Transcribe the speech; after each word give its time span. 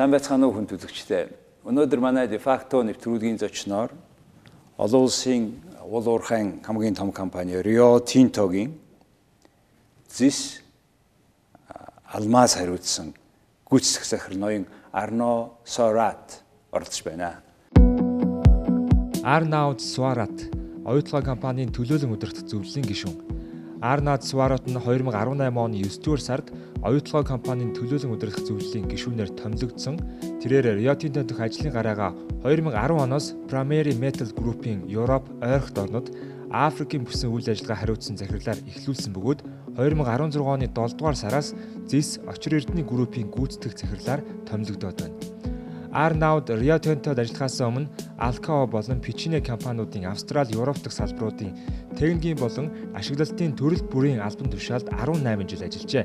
Сайн 0.00 0.14
байцгаана 0.16 0.48
уу 0.48 0.54
хүн 0.56 0.64
төлөгчтэй. 0.64 1.26
Өнөөдөр 1.68 2.00
манай 2.00 2.24
Defacto 2.24 2.80
нэвтрүүлгийн 2.80 3.36
зочноор 3.36 3.92
олон 4.80 5.04
улсын 5.04 5.60
уул 5.84 6.08
уурхайн 6.08 6.64
хамгийн 6.64 6.96
том 6.96 7.12
компани 7.12 7.60
Rio 7.60 8.00
Tinto-гийн 8.00 8.72
зис 10.08 10.64
алмаз 12.16 12.56
хариуцсан 12.56 13.12
гүйцэтгэх 13.68 14.08
сахир 14.08 14.40
ноён 14.40 14.64
Арно 14.88 15.60
Сорат 15.68 16.40
оролцож 16.72 17.04
байна. 17.04 17.44
Arnaud 19.20 19.84
Suarat 19.84 20.48
оюутлага 20.88 21.28
компанийн 21.36 21.76
төлөөлөн 21.76 22.16
удирдах 22.16 22.48
зөвлөлийн 22.48 22.88
гишүүн. 22.88 23.39
Arnaud 23.80 24.20
Suarat 24.20 24.68
нь 24.68 24.76
2018 24.76 25.56
оны 25.56 25.80
9 25.80 26.04
дугаар 26.04 26.20
сард 26.20 26.52
оюутлага 26.84 27.32
компанийн 27.32 27.72
төлөөлөн 27.72 28.12
удирдах 28.12 28.44
зөвлөлийн 28.44 28.84
гишүүнээр 28.92 29.32
томилогдсон. 29.40 29.96
Тэрээр 30.44 30.76
Tinto 31.00 31.24
дэх 31.24 31.40
ажлын 31.40 31.72
гараагаа 31.72 32.12
2010 32.44 32.76
оноос 33.00 33.32
Primary 33.48 33.96
Metal 33.96 34.28
Group-ийн 34.36 34.84
Европ, 34.84 35.24
ойрхот 35.40 35.78
орнод 35.80 36.06
Африкийн 36.52 37.08
бүсэн 37.08 37.32
үйл 37.32 37.48
ажиллагаа 37.48 37.80
хариуцсан 37.80 38.20
захирлаар 38.20 38.60
эхлүүлсэн 38.68 39.16
бөгөөд 39.16 39.40
2016 39.80 40.44
оны 40.44 40.68
7 40.68 40.98
дугаар 40.98 41.16
сараас 41.16 41.54
ZIS 41.88 42.20
Очир 42.28 42.60
Эрдэнэ 42.60 42.84
группийн 42.84 43.32
гүйцэтгэх 43.32 43.80
захирлаар 43.80 44.20
томилогдоод 44.44 44.98
байна. 45.00 45.19
Arnaud 45.92 46.46
Rio 46.54 46.78
Tinto-д 46.78 47.18
ажиллахаас 47.18 47.58
өмнө 47.66 47.88
Alcoa 48.22 48.66
болон 48.70 49.00
Pichiney 49.02 49.42
компаниудын 49.42 50.06
Австрали, 50.06 50.54
Европ 50.54 50.78
дахь 50.82 50.94
салбаруудын 50.94 51.50
техникийн 51.98 52.38
болон 52.38 52.70
ашиглалтын 52.94 53.56
төрөл 53.58 53.82
бүрийн 53.90 54.22
албан 54.22 54.50
тушаалд 54.54 54.86
18 54.94 55.50
жил 55.50 55.66
ажиллажээ. 55.66 56.04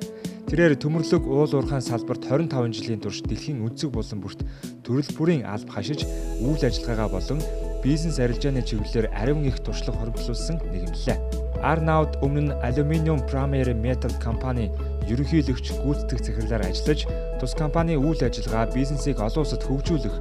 Тэрээр 0.49 0.73
төмөрлөг 0.81 1.23
уул 1.29 1.53
уурхайн 1.53 1.85
салбарт 1.85 2.25
25 2.25 2.73
жилийн 2.73 3.01
турш 3.01 3.21
дэлхийн 3.21 3.61
өнцөг 3.61 3.93
болон 3.93 4.19
бүрт 4.25 4.41
төрөл 4.81 5.11
бүрийн 5.17 5.45
алба 5.45 5.77
хашиж 5.77 6.01
үйл 6.41 6.65
ажиллагаагаа 6.65 7.09
болон 7.13 7.39
бизнес 7.85 8.17
арилжааны 8.17 8.65
чиглэлээр 8.65 9.13
ариун 9.13 9.45
их 9.45 9.61
туршлага 9.61 10.01
хоригдлуулсан 10.01 10.57
нэгэнлээ. 10.65 11.17
Arnaud 11.61 12.17
өмнө 12.25 12.41
нь 12.41 12.55
Aluminium 12.65 13.21
Primary 13.29 13.77
Metal 13.77 14.13
компани 14.17 14.73
ерөнхийлөгч 15.11 15.65
гүйцэтгэх 15.85 16.21
захирлаар 16.25 16.63
ажиллаж 16.65 17.05
тус 17.39 17.53
компанийн 17.53 18.01
үйл 18.01 18.21
ажиллагаа 18.25 18.69
бизнесийг 18.73 19.21
олон 19.21 19.45
улсад 19.45 19.61
хөгжүүлэх, 19.63 20.15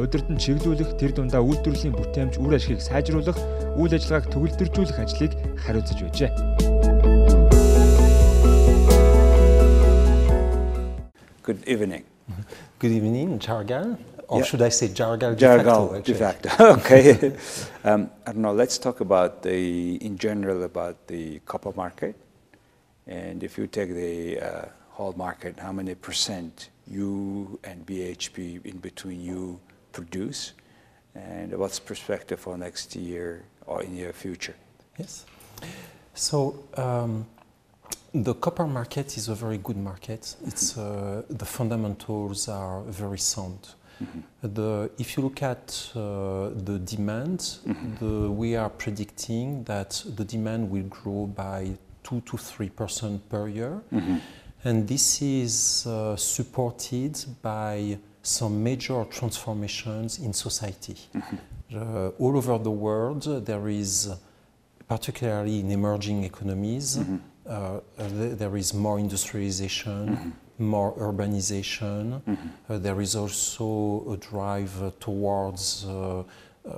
удирдан 0.00 0.38
чиглүүлэх, 0.40 0.96
тэр 0.96 1.12
дундаа 1.12 1.44
үйлдвэрлэлийн 1.44 1.96
бүтээмж 1.96 2.40
үр 2.40 2.56
ашгийг 2.56 2.80
сайжруулах, 2.80 3.36
үйл 3.76 3.92
ажиллагааг 3.92 4.32
төгөлдржүүлэх 4.32 4.98
ажлыг 4.98 5.32
хариуцаж 5.60 5.98
байжээ. 6.00 6.30
Good 11.42 11.66
evening. 11.66 12.04
Good 12.78 12.92
evening, 12.92 13.38
Jargal. 13.38 13.98
Or 14.28 14.38
Yeah. 14.38 14.44
should 14.44 14.62
I 14.62 14.68
say 14.70 14.88
Jargal? 14.88 15.34
de 15.34 15.40
Jargal 15.44 15.88
facto, 15.90 16.12
de 16.12 16.14
facto. 16.14 16.48
okay. 16.78 17.32
Um, 17.82 18.10
I 18.24 18.32
don't 18.32 18.42
know. 18.42 18.52
Let's 18.52 18.78
talk 18.78 19.00
about 19.00 19.42
the 19.42 19.96
in 19.96 20.16
general 20.16 20.62
about 20.62 21.08
the 21.08 21.40
copper 21.44 21.72
market, 21.74 22.14
and 23.06 23.42
if 23.42 23.58
you 23.58 23.66
take 23.66 23.90
the 23.94 24.40
uh, 24.40 24.64
whole 24.90 25.14
market, 25.14 25.58
how 25.58 25.72
many 25.72 25.94
percent 25.94 26.70
you 26.86 27.58
and 27.64 27.86
BHP 27.86 28.64
in 28.66 28.78
between 28.78 29.20
you 29.20 29.60
produce, 29.92 30.52
and 31.14 31.56
what's 31.58 31.78
perspective 31.78 32.38
for 32.40 32.56
next 32.56 32.94
year 32.96 33.44
or 33.66 33.82
in 33.82 33.96
your 33.96 34.12
future? 34.12 34.54
Yes. 34.98 35.24
So 36.14 36.64
um, 36.76 37.26
the 38.12 38.34
copper 38.34 38.66
market 38.66 39.16
is 39.16 39.28
a 39.28 39.34
very 39.34 39.58
good 39.58 39.76
market. 39.76 40.36
It's 40.46 40.76
uh, 40.76 41.22
the 41.28 41.44
fundamentals 41.44 42.48
are 42.48 42.82
very 42.82 43.18
sound. 43.18 43.74
The, 44.42 44.90
if 44.98 45.16
you 45.16 45.22
look 45.22 45.42
at 45.42 45.90
uh, 45.94 46.50
the 46.54 46.80
demand, 46.82 47.58
the, 48.00 48.30
we 48.30 48.56
are 48.56 48.70
predicting 48.70 49.64
that 49.64 50.02
the 50.16 50.24
demand 50.24 50.70
will 50.70 50.84
grow 50.84 51.26
by 51.26 51.76
two 52.02 52.20
to 52.22 52.36
three 52.36 52.70
percent 52.70 53.28
per 53.28 53.48
year, 53.48 53.80
and 54.64 54.86
this 54.86 55.22
is 55.22 55.86
uh, 55.86 56.16
supported 56.16 57.18
by 57.42 57.98
some 58.22 58.62
major 58.62 59.04
transformations 59.10 60.18
in 60.18 60.32
society. 60.32 60.96
Uh, 61.74 62.08
all 62.18 62.36
over 62.36 62.58
the 62.58 62.70
world, 62.70 63.22
there 63.46 63.68
is 63.68 64.10
particularly 64.88 65.60
in 65.60 65.70
emerging 65.70 66.24
economies, 66.24 66.98
uh, 67.48 67.80
th- 67.96 68.36
there 68.36 68.56
is 68.56 68.74
more 68.74 68.98
industrialization, 68.98 70.32
more 70.58 70.92
urbanization. 70.98 72.20
Uh, 72.68 72.78
there 72.78 73.00
is 73.00 73.14
also 73.16 74.04
a 74.12 74.16
drive 74.16 74.82
uh, 74.82 74.90
towards 75.00 75.84
uh, 75.86 76.22
uh, 76.68 76.72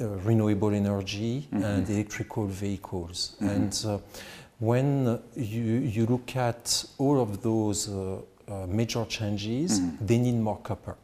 uh, 0.00 0.06
renewable 0.24 0.72
energy 0.74 1.48
and 1.52 1.88
electrical 1.88 2.46
vehicles. 2.46 3.36
And 3.40 3.72
uh, 3.86 3.98
when 4.58 5.20
you, 5.36 5.64
you 5.96 6.06
look 6.06 6.34
at 6.36 6.84
all 6.98 7.20
of 7.20 7.42
those 7.42 7.88
uh, 7.88 8.20
uh, 8.48 8.66
major 8.66 9.04
changes, 9.04 9.80
they 10.00 10.18
need 10.18 10.34
more 10.34 10.58
copper. 10.58 10.96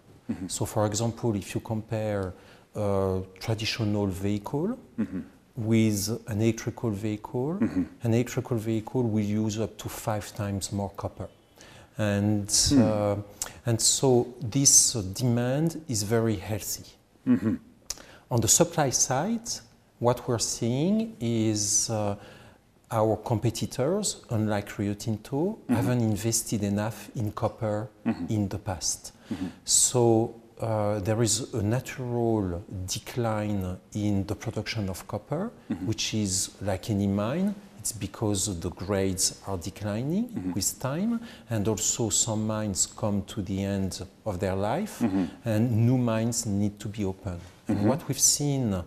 So, 0.48 0.64
for 0.64 0.86
example, 0.86 1.34
if 1.36 1.54
you 1.54 1.60
compare 1.60 2.32
a 2.74 3.20
traditional 3.38 4.06
vehicle 4.06 4.76
with 5.54 6.08
an 6.26 6.40
electrical 6.40 6.90
vehicle, 6.90 7.58
an 8.02 8.14
electrical 8.14 8.56
vehicle 8.56 9.02
will 9.02 9.24
use 9.44 9.60
up 9.60 9.76
to 9.78 9.88
five 9.88 10.34
times 10.34 10.72
more 10.72 10.90
copper. 10.96 11.28
And, 11.98 12.50
uh, 12.76 13.16
and 13.66 13.80
so 13.80 14.34
this 14.40 14.96
uh, 14.96 15.02
demand 15.14 15.84
is 15.88 16.02
very 16.02 16.36
healthy. 16.36 16.86
On 18.30 18.40
the 18.40 18.48
supply 18.48 18.90
side, 18.90 19.48
what 20.00 20.26
we're 20.26 20.40
seeing 20.40 21.16
is 21.20 21.88
uh, 21.90 22.16
our 22.94 23.16
competitors, 23.16 24.24
unlike 24.30 24.78
Rio 24.78 24.94
Tinto, 24.94 25.36
mm-hmm. 25.36 25.74
haven't 25.74 26.00
invested 26.00 26.62
enough 26.62 27.10
in 27.16 27.32
copper 27.32 27.88
mm-hmm. 28.06 28.26
in 28.28 28.48
the 28.48 28.58
past. 28.58 29.12
Mm-hmm. 29.32 29.46
So 29.64 30.34
uh, 30.60 31.00
there 31.00 31.20
is 31.22 31.52
a 31.54 31.62
natural 31.62 32.62
decline 32.86 33.76
in 33.94 34.24
the 34.26 34.36
production 34.36 34.88
of 34.88 35.06
copper, 35.08 35.50
which 35.84 36.14
is 36.14 36.50
like 36.62 36.90
any 36.90 37.08
mine. 37.08 37.54
It's 37.78 37.92
because 37.92 38.60
the 38.60 38.70
grades 38.70 39.42
are 39.46 39.58
declining 39.58 40.52
with 40.54 40.80
time, 40.80 41.20
and 41.50 41.68
also 41.68 42.08
some 42.08 42.46
mines 42.46 42.86
come 42.86 43.22
to 43.24 43.42
the 43.42 43.62
end 43.62 43.92
of 44.24 44.38
their 44.38 44.54
life, 44.54 45.02
and 45.44 45.70
new 45.88 45.98
mines 45.98 46.46
need 46.46 46.78
to 46.80 46.88
be 46.88 47.04
opened. 47.04 47.42
And 47.68 47.86
what 47.88 48.06
we've 48.08 48.24
seen 48.38 48.82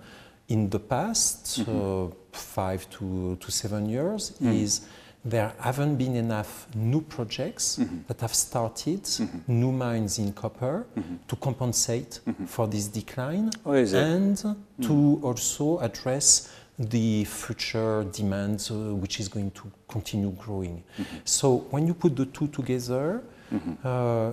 in 0.49 0.69
the 0.69 0.79
past 0.79 1.59
uh, 1.67 2.07
five 2.31 2.89
to, 2.89 3.35
to 3.37 3.51
seven 3.51 3.89
years 3.89 4.31
mm-hmm. 4.31 4.51
is 4.51 4.81
there 5.25 5.51
haven't 5.59 5.97
been 5.97 6.15
enough 6.15 6.67
new 6.73 7.01
projects 7.01 7.77
mm-hmm. 7.77 7.97
that 8.07 8.21
have 8.21 8.33
started, 8.33 9.03
mm-hmm. 9.03 9.37
new 9.47 9.71
mines 9.71 10.19
in 10.19 10.31
copper, 10.31 10.85
to 11.27 11.35
compensate 11.35 12.21
for 12.45 12.67
this 12.67 12.87
decline 12.87 13.51
Oh, 13.65 13.73
and 13.73 14.37
mm. 14.37 14.55
to 14.81 15.19
also 15.21 15.79
address 15.79 16.53
the 16.79 17.25
future 17.25 18.05
demand, 18.13 18.69
uh, 18.71 18.95
which 18.95 19.19
is 19.19 19.27
going 19.27 19.51
to 19.51 19.63
continue 19.89 20.31
growing. 20.31 20.83
So 21.25 21.65
when 21.71 21.87
you 21.87 21.93
put 21.93 22.15
the 22.15 22.27
two 22.27 22.47
together, 22.47 23.23
uh, 23.83 24.31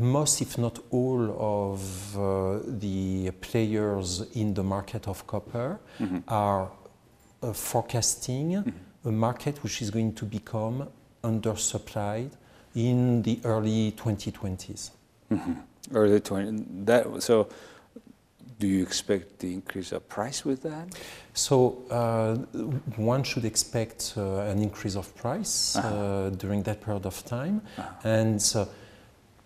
most, 0.00 0.40
if 0.40 0.56
not 0.58 0.78
all, 0.90 1.36
of 1.38 2.18
uh, 2.18 2.58
the 2.66 3.30
players 3.40 4.22
in 4.34 4.54
the 4.54 4.62
market 4.62 5.06
of 5.06 5.26
copper 5.26 5.78
are 6.28 6.70
uh, 7.42 7.52
forecasting 7.52 8.72
a 9.04 9.10
market 9.10 9.62
which 9.62 9.80
is 9.82 9.90
going 9.90 10.12
to 10.14 10.24
become 10.24 10.88
undersupplied 11.22 12.30
in 12.74 13.22
the 13.22 13.40
early 13.44 13.92
2020s. 13.92 14.90
Early 15.94 16.20
20. 16.20 16.64
That 16.84 17.22
so. 17.22 17.48
Do 18.58 18.66
you 18.66 18.82
expect 18.82 19.38
the 19.38 19.54
increase 19.54 19.90
of 19.92 20.06
price 20.06 20.44
with 20.44 20.62
that? 20.64 20.94
So 21.32 21.78
uh, 21.90 22.34
one 22.96 23.22
should 23.22 23.46
expect 23.46 24.12
uh, 24.18 24.40
an 24.40 24.58
increase 24.62 24.96
of 24.96 25.16
price 25.16 25.76
uh, 25.76 26.30
during 26.36 26.62
that 26.64 26.82
period 26.82 27.06
of 27.06 27.24
time, 27.24 27.62
and 28.04 28.38
uh, 28.54 28.66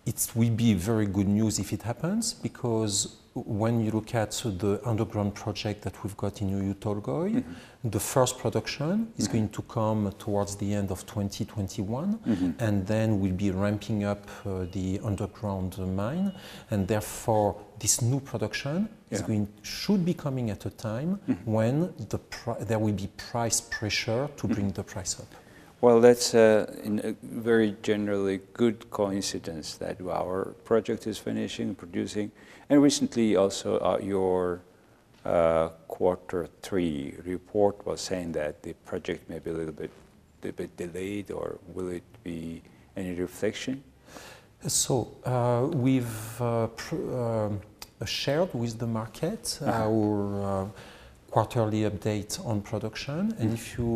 it 0.05 0.27
will 0.35 0.51
be 0.51 0.73
very 0.73 1.05
good 1.05 1.27
news 1.27 1.59
if 1.59 1.73
it 1.73 1.81
happens 1.81 2.33
because 2.33 3.17
when 3.35 3.83
you 3.83 3.91
look 3.91 4.15
at 4.15 4.31
the 4.31 4.79
underground 4.85 5.35
project 5.35 5.81
that 5.81 6.01
we've 6.03 6.15
got 6.15 6.41
in 6.41 6.51
Oyu 6.51 6.73
Tolgoi, 6.75 7.33
mm-hmm. 7.33 7.89
the 7.89 7.99
first 7.99 8.39
production 8.39 9.11
is 9.17 9.27
mm-hmm. 9.27 9.33
going 9.33 9.49
to 9.49 9.61
come 9.63 10.11
towards 10.17 10.55
the 10.55 10.73
end 10.73 10.89
of 10.89 11.05
2021, 11.05 12.17
mm-hmm. 12.17 12.51
and 12.59 12.87
then 12.87 13.19
we'll 13.19 13.33
be 13.33 13.51
ramping 13.51 14.05
up 14.05 14.25
uh, 14.45 14.65
the 14.71 15.01
underground 15.03 15.77
mine, 15.95 16.31
and 16.71 16.87
therefore 16.87 17.61
this 17.79 18.01
new 18.01 18.21
production 18.21 18.87
is 19.11 19.21
going 19.21 19.47
should 19.63 20.05
be 20.05 20.13
coming 20.13 20.49
at 20.49 20.65
a 20.65 20.69
time 20.69 21.19
when 21.43 21.93
the 22.09 22.17
pri- 22.17 22.57
there 22.61 22.79
will 22.79 22.93
be 22.93 23.07
price 23.17 23.59
pressure 23.59 24.29
to 24.37 24.47
bring 24.47 24.71
the 24.71 24.83
price 24.83 25.19
up. 25.19 25.27
Well, 25.85 26.01
that's 26.01 26.33
uh, 26.33 26.65
in 26.83 26.99
a 27.03 27.13
very 27.21 27.75
generally 27.83 28.39
good 28.53 28.89
coincidence 28.89 29.75
that 29.77 30.01
our 30.01 30.55
project 30.63 31.05
is 31.05 31.19
finishing, 31.19 31.67
and 31.67 31.77
producing, 31.77 32.31
and 32.71 32.81
recently 32.81 33.35
also 33.35 33.77
uh, 33.77 33.99
your 34.01 34.61
uh, 35.25 35.67
quarter 35.87 36.47
three 36.63 37.13
report 37.23 37.85
was 37.85 38.01
saying 38.01 38.31
that 38.31 38.63
the 38.63 38.73
project 38.83 39.29
may 39.29 39.37
be 39.37 39.51
a 39.51 39.53
little 39.53 39.75
bit, 39.75 39.91
a 40.43 40.51
bit 40.51 40.75
delayed, 40.75 41.29
or 41.29 41.59
will 41.75 41.89
it 41.89 42.03
be 42.23 42.63
any 42.97 43.13
reflection? 43.13 43.83
So 44.65 45.15
uh, 45.23 45.67
we've 45.71 46.41
uh, 46.41 46.65
pr- 46.75 47.15
um, 47.15 47.61
shared 48.07 48.51
with 48.55 48.79
the 48.79 48.87
market 48.87 49.59
Uh-huh. 49.61 49.83
our 49.83 50.63
uh, 50.63 50.67
quarterly 51.39 51.81
update 51.83 52.33
on 52.45 52.61
production, 52.61 53.33
and 53.39 53.49
Mm. 53.49 53.53
if 53.59 53.77
you 53.77 53.89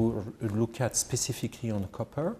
look 0.60 0.82
at 0.82 0.98
specifically 0.98 1.72
on 1.72 1.88
copper, 1.98 2.36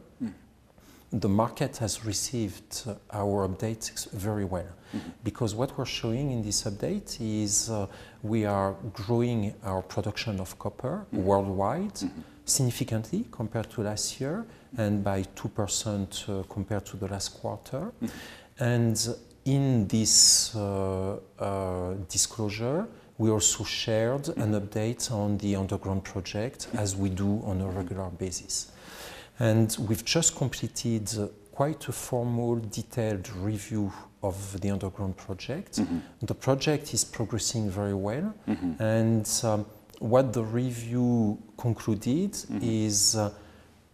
the 1.12 1.30
market 1.30 1.78
has 1.78 2.06
received 2.06 2.72
uh, 2.86 2.94
our 3.22 3.48
updates 3.48 3.86
very 4.28 4.46
well 4.56 4.72
Mm-hmm. 4.94 5.10
because 5.24 5.52
what 5.56 5.70
we're 5.78 5.94
showing 6.02 6.32
in 6.36 6.42
this 6.44 6.64
update 6.70 7.10
is 7.44 7.70
uh, 7.70 7.86
we 8.24 8.40
are 8.58 8.72
growing 8.94 9.54
our 9.64 9.82
production 9.94 10.40
of 10.40 10.50
copper 10.60 10.96
Mm-hmm. 10.98 11.24
worldwide 11.30 11.98
significantly 12.46 13.22
compared 13.32 13.70
to 13.76 13.82
last 13.84 14.20
year 14.22 14.46
and 14.78 15.04
by 15.04 15.20
2% 15.36 16.30
uh, 16.30 16.44
compared 16.56 16.86
to 16.86 16.98
the 16.98 17.08
last 17.08 17.30
quarter. 17.42 17.92
And 18.60 18.98
in 19.46 19.88
this 19.88 20.54
uh, 20.56 20.60
uh, 21.40 21.94
disclosure, 22.16 22.88
we 23.20 23.30
also 23.30 23.64
shared 23.64 24.30
an 24.38 24.54
update 24.60 25.12
on 25.12 25.38
the 25.38 25.56
underground 25.56 26.04
project 26.04 26.68
as 26.74 26.96
we 26.96 27.10
do 27.10 27.42
on 27.46 27.62
a 27.62 27.68
regular 27.68 28.10
basis. 28.10 28.72
And 29.40 29.76
we've 29.88 30.04
just 30.06 30.36
completed 30.36 31.08
quite 31.52 31.88
a 31.90 31.92
formal, 31.92 32.56
detailed 32.56 33.30
review 33.36 33.92
of 34.24 34.60
the 34.62 34.70
underground 34.72 35.18
project. 35.18 35.80
The 36.22 36.34
project 36.34 36.94
is 36.94 37.04
progressing 37.04 37.70
very 37.70 37.94
well, 37.94 38.34
and 38.80 39.30
um, 39.44 39.66
what 40.00 40.32
the 40.32 40.44
review 40.44 41.38
concluded 41.58 42.38
is 42.62 43.16
uh, 43.18 43.32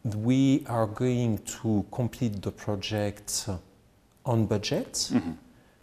we 0.03 0.63
are 0.67 0.85
going 0.85 1.39
to 1.61 1.83
complete 1.91 2.41
the 2.43 2.51
project 2.51 3.49
on 4.23 4.45
budget. 4.45 5.11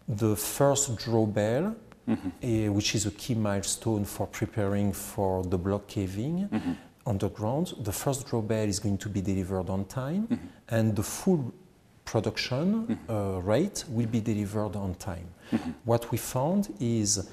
The 0.09 0.37
first 0.37 0.97
drawbell, 0.97 1.75
Mm-hmm. 2.09 2.29
eh, 2.43 2.69
which 2.69 2.95
is 2.95 3.07
a 3.07 3.13
key 3.13 3.35
milestone 3.35 4.05
for 4.05 4.27
preparing 4.27 4.93
for 4.93 5.45
the 5.45 5.57
block 5.57 5.87
caving 5.87 6.49
mm-hmm. 6.53 6.73
underground, 7.07 7.75
the 7.81 7.93
first 7.93 8.27
drawbell 8.27 8.67
is 8.67 8.81
going 8.81 8.99
to 8.99 9.09
be 9.09 9.21
delivered 9.21 9.71
on 9.71 9.85
time, 9.85 10.27
mm-hmm. 10.27 10.47
and 10.69 10.97
the 10.97 11.03
full 11.03 11.55
production 12.05 12.99
uh, 13.09 13.41
rate 13.43 13.85
will 13.89 14.09
be 14.09 14.21
delivered 14.21 14.75
on 14.75 14.95
time. 14.97 15.29
What 15.85 16.11
we 16.11 16.19
found 16.19 16.75
is 16.81 17.29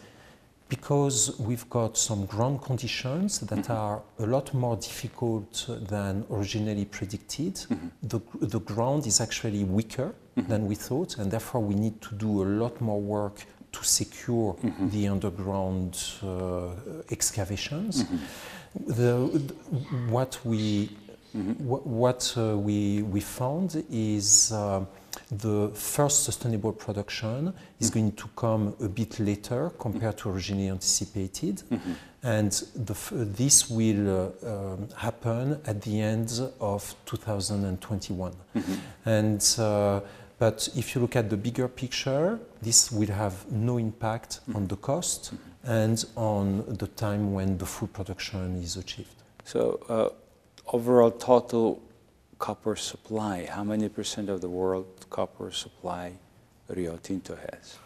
because 0.68 1.38
we've 1.39 1.68
got 1.69 1.98
some 1.98 2.25
ground 2.25 2.62
conditions 2.62 3.39
that 3.39 3.69
are 3.72 4.01
a 4.19 4.25
lot 4.25 4.54
more 4.54 4.75
difficult 4.75 5.65
than 5.68 6.25
originally 6.30 6.86
predicted, 6.86 7.60
the, 8.04 8.19
the 8.39 8.60
ground 8.60 9.07
is 9.07 9.19
actually 9.19 9.63
weaker 9.63 10.13
than 10.36 10.68
we 10.68 10.75
thought, 10.75 11.18
and 11.18 11.31
therefore 11.31 11.62
we 11.62 11.75
need 11.75 12.00
to 12.01 12.13
do 12.15 12.44
a 12.44 12.45
lot 12.45 12.80
more 12.80 13.01
work 13.01 13.45
to 13.71 13.83
secure 13.83 14.56
the 14.92 15.07
underground 15.07 15.98
uh, 16.24 16.69
excavations. 17.12 18.06
The, 18.88 19.30
the- 19.33 19.54
what 20.12 20.39
we 20.45 20.89
Wha- 21.60 21.77
What 21.83 22.33
uh, 22.38 22.57
we, 22.57 23.04
we 23.04 23.19
found 23.21 23.83
is 23.92 24.51
uh, 24.51 24.83
the 25.30 25.69
first 25.75 26.24
sustainable 26.24 26.74
production 26.74 27.54
is 27.80 27.92
going 27.92 28.13
to 28.13 28.27
come 28.36 28.74
a 28.83 28.88
bit 28.88 29.19
later 29.19 29.69
compared 29.77 30.18
to 30.18 30.31
originally 30.31 30.69
anticipated, 30.69 31.62
and 32.24 32.51
the, 32.74 32.94
f- 32.94 33.12
this 33.13 33.69
will 33.69 34.10
uh, 34.10 34.50
um, 34.74 34.88
happen 34.98 35.62
at 35.68 35.83
the 35.83 36.01
end 36.01 36.31
of 36.60 36.95
2021. 37.06 38.33
And 39.06 39.56
uh, 39.60 40.00
but 40.39 40.68
if 40.75 40.95
you 40.95 41.01
look 41.01 41.15
at 41.15 41.30
the 41.30 41.38
bigger 41.38 41.68
picture, 41.68 42.39
this 42.61 42.91
will 42.91 43.11
have 43.11 43.50
no 43.51 43.77
impact 43.77 44.41
on 44.53 44.67
the 44.67 44.75
cost 44.75 45.33
and 45.63 46.06
on 46.15 46.63
the 46.67 46.88
time 46.88 47.33
when 47.33 47.57
the 47.57 47.65
full 47.65 47.88
production 47.88 48.61
is 48.61 48.77
achieved. 48.77 49.15
So, 49.44 49.79
uh, 49.89 50.09
overall 50.73 51.11
total 51.11 51.81
copper 52.38 52.75
supply, 52.75 53.45
how 53.45 53.63
many 53.63 53.89
percent 53.89 54.29
of 54.29 54.41
the 54.41 54.50
world 54.50 55.06
copper 55.09 55.51
supply 55.51 56.13
Rio 56.69 56.97
Tinto 56.97 57.35
has? 57.35 57.77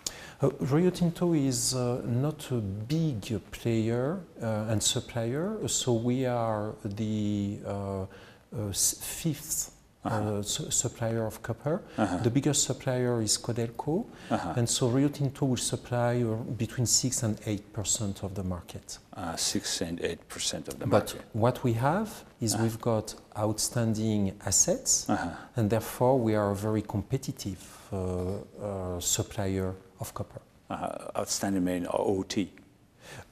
Uh, 0.41 0.49
Rio 0.59 0.89
Tinto 0.89 1.33
is 1.33 1.73
uh, 1.73 2.01
not 2.03 2.51
a 2.51 2.55
big 2.55 3.41
player 3.51 4.19
uh, 4.41 4.65
and 4.69 4.83
supplier, 4.83 5.57
so 5.67 5.93
we 5.93 6.25
are 6.25 6.75
the 6.83 7.59
uh, 7.65 8.05
uh, 10.05 10.09
fifth 10.09 10.27
uh, 10.27 10.41
su- 10.44 10.71
supplier 10.71 11.25
of 11.25 11.41
copper. 11.41 11.81
The 12.23 12.29
biggest 12.29 12.63
supplier 12.63 13.21
is 13.21 13.38
Codelco, 13.38 14.05
and 14.57 14.67
so 14.69 14.88
Rio 14.88 15.09
Tinto 15.09 15.45
will 15.45 15.57
supply 15.57 16.21
uh, 16.23 16.35
between 16.57 16.85
6 16.85 17.23
and 17.23 17.39
8 17.45 17.73
percent 17.73 18.23
of 18.23 18.33
the 18.35 18.44
market. 18.44 18.97
Uh, 19.15 19.35
six 19.35 19.81
and 19.81 20.01
eight 20.01 20.27
percent 20.27 20.67
of 20.67 20.79
the 20.79 20.88
market. 20.88 21.17
But 21.17 21.39
what 21.39 21.63
we 21.63 21.73
have 21.73 22.09
is 22.41 22.57
we've 22.57 22.81
got 22.81 23.13
outstanding 23.38 24.33
assets, 24.44 25.07
and 25.55 25.69
therefore 25.69 26.19
we 26.19 26.33
are 26.33 26.50
a 26.51 26.55
very 26.55 26.81
competitive 26.81 27.61
uh, 27.91 27.97
uh, 28.59 29.00
supplier 29.00 29.75
of 30.00 30.13
copper. 30.15 30.41
Uh, 30.69 31.19
outstanding 31.19 31.63
main 31.63 31.85
OT. 31.91 32.51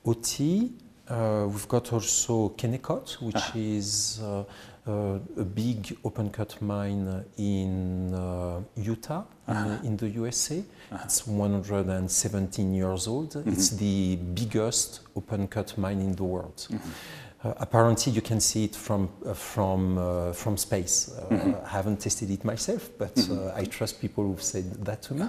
OT, 0.05 0.71
uh, 1.07 1.47
we've 1.49 1.67
got 1.67 1.91
also 1.93 2.49
Kennecott, 2.49 3.19
which 3.19 3.55
is 3.55 4.21
uh, 4.87 5.19
a 5.37 5.43
big 5.43 5.95
open 6.03 6.29
cut 6.31 6.61
mine 6.61 7.23
in 7.37 8.13
uh, 8.13 8.61
Utah, 8.75 9.23
in, 9.47 9.79
in 9.83 9.97
the 9.97 10.09
USA. 10.09 10.63
It's 11.03 11.27
117 11.27 12.73
years 12.73 13.07
old. 13.07 13.35
It's 13.45 13.69
the 13.69 14.15
biggest 14.33 15.01
open 15.15 15.47
cut 15.47 15.77
mine 15.77 15.99
in 16.01 16.15
the 16.15 16.23
world. 16.23 16.67
Uh, 17.43 17.53
apparently, 17.57 18.13
you 18.13 18.21
can 18.21 18.39
see 18.39 18.65
it 18.65 18.75
from 18.75 19.09
uh, 19.25 19.33
from 19.33 19.97
uh, 19.97 20.31
from 20.31 20.57
space. 20.57 21.09
Uh, 21.09 21.53
I 21.65 21.69
haven't 21.69 21.99
tested 21.99 22.29
it 22.29 22.45
myself, 22.45 22.91
but 22.99 23.17
uh, 23.31 23.51
I 23.55 23.65
trust 23.65 23.99
people 23.99 24.23
who've 24.25 24.43
said 24.43 24.85
that 24.85 25.01
to 25.03 25.15
me. 25.15 25.25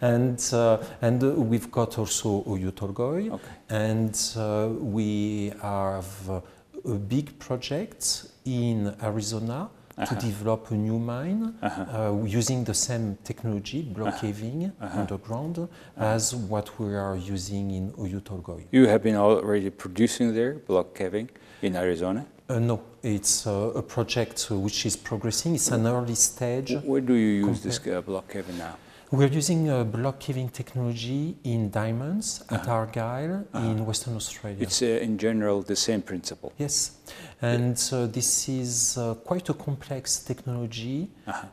And 0.00 0.40
uh, 0.52 0.78
and 1.02 1.22
uh, 1.22 1.30
we've 1.34 1.70
got 1.70 1.98
also 1.98 2.42
Oyu 2.48 2.72
Tolgoi, 2.72 3.30
Okay. 3.30 3.44
and 3.68 4.14
uh, 4.36 4.70
we 4.80 5.52
have 5.62 6.28
uh, 6.30 6.40
a 6.84 6.94
big 6.94 7.38
project 7.38 8.26
in 8.44 8.94
Arizona 9.02 9.70
to 10.08 10.14
develop 10.16 10.70
a 10.70 10.74
new 10.74 10.98
mine 10.98 11.54
uh, 11.62 12.16
using 12.24 12.64
the 12.64 12.74
same 12.74 13.16
technology, 13.24 13.82
block 13.82 14.20
caving 14.20 14.72
underground, 14.80 15.68
as 15.96 16.34
what 16.34 16.78
we 16.78 16.94
are 16.94 17.16
using 17.16 17.70
in 17.70 17.92
Oyu 17.92 18.20
Tolgoi. 18.20 18.64
You 18.72 18.86
have 18.86 19.02
been 19.02 19.16
already 19.16 19.70
producing 19.70 20.34
there, 20.34 20.54
block 20.54 20.94
caving 20.94 21.28
in 21.60 21.76
Arizona. 21.76 22.26
Uh, 22.48 22.58
no, 22.58 22.82
it's 23.02 23.46
uh, 23.46 23.72
a 23.74 23.82
project 23.82 24.48
uh, 24.50 24.58
which 24.58 24.84
is 24.84 24.96
progressing. 24.96 25.54
It's 25.54 25.70
an 25.70 25.86
early 25.86 26.14
stage. 26.14 26.74
Where 26.82 27.00
do 27.00 27.14
you 27.14 27.46
use 27.46 27.62
this 27.62 27.78
uh, 27.86 28.00
block 28.00 28.28
caving 28.28 28.58
now? 28.58 28.76
We're 29.12 29.26
using 29.26 29.68
uh, 29.68 29.84
block 29.84 30.20
caving 30.20 30.48
technology 30.48 31.36
in 31.44 31.68
diamonds 31.70 32.42
at 32.48 32.66
Argyle 32.66 33.44
in 33.52 33.84
Western 33.84 34.16
Australia. 34.16 34.62
It's 34.62 34.80
uh, 34.80 34.86
in 34.86 35.18
general 35.18 35.60
the 35.60 35.76
same 35.76 36.00
principle. 36.00 36.50
Yes, 36.56 36.92
and 37.42 37.76
uh, 37.92 38.06
this 38.06 38.48
is 38.48 38.96
uh, 38.96 39.12
quite 39.16 39.50
a 39.50 39.52
complex 39.52 40.20
technology. 40.20 41.10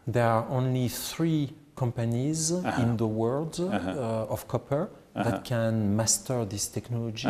There 0.08 0.26
are 0.26 0.48
only 0.48 0.88
three 0.88 1.54
companies 1.76 2.52
in 2.52 2.96
the 2.96 3.08
world 3.08 3.60
uh, 3.60 4.34
of 4.34 4.48
copper 4.48 4.90
that 5.14 5.44
can 5.44 5.98
master 5.98 6.46
this 6.46 6.70
technology. 6.70 7.28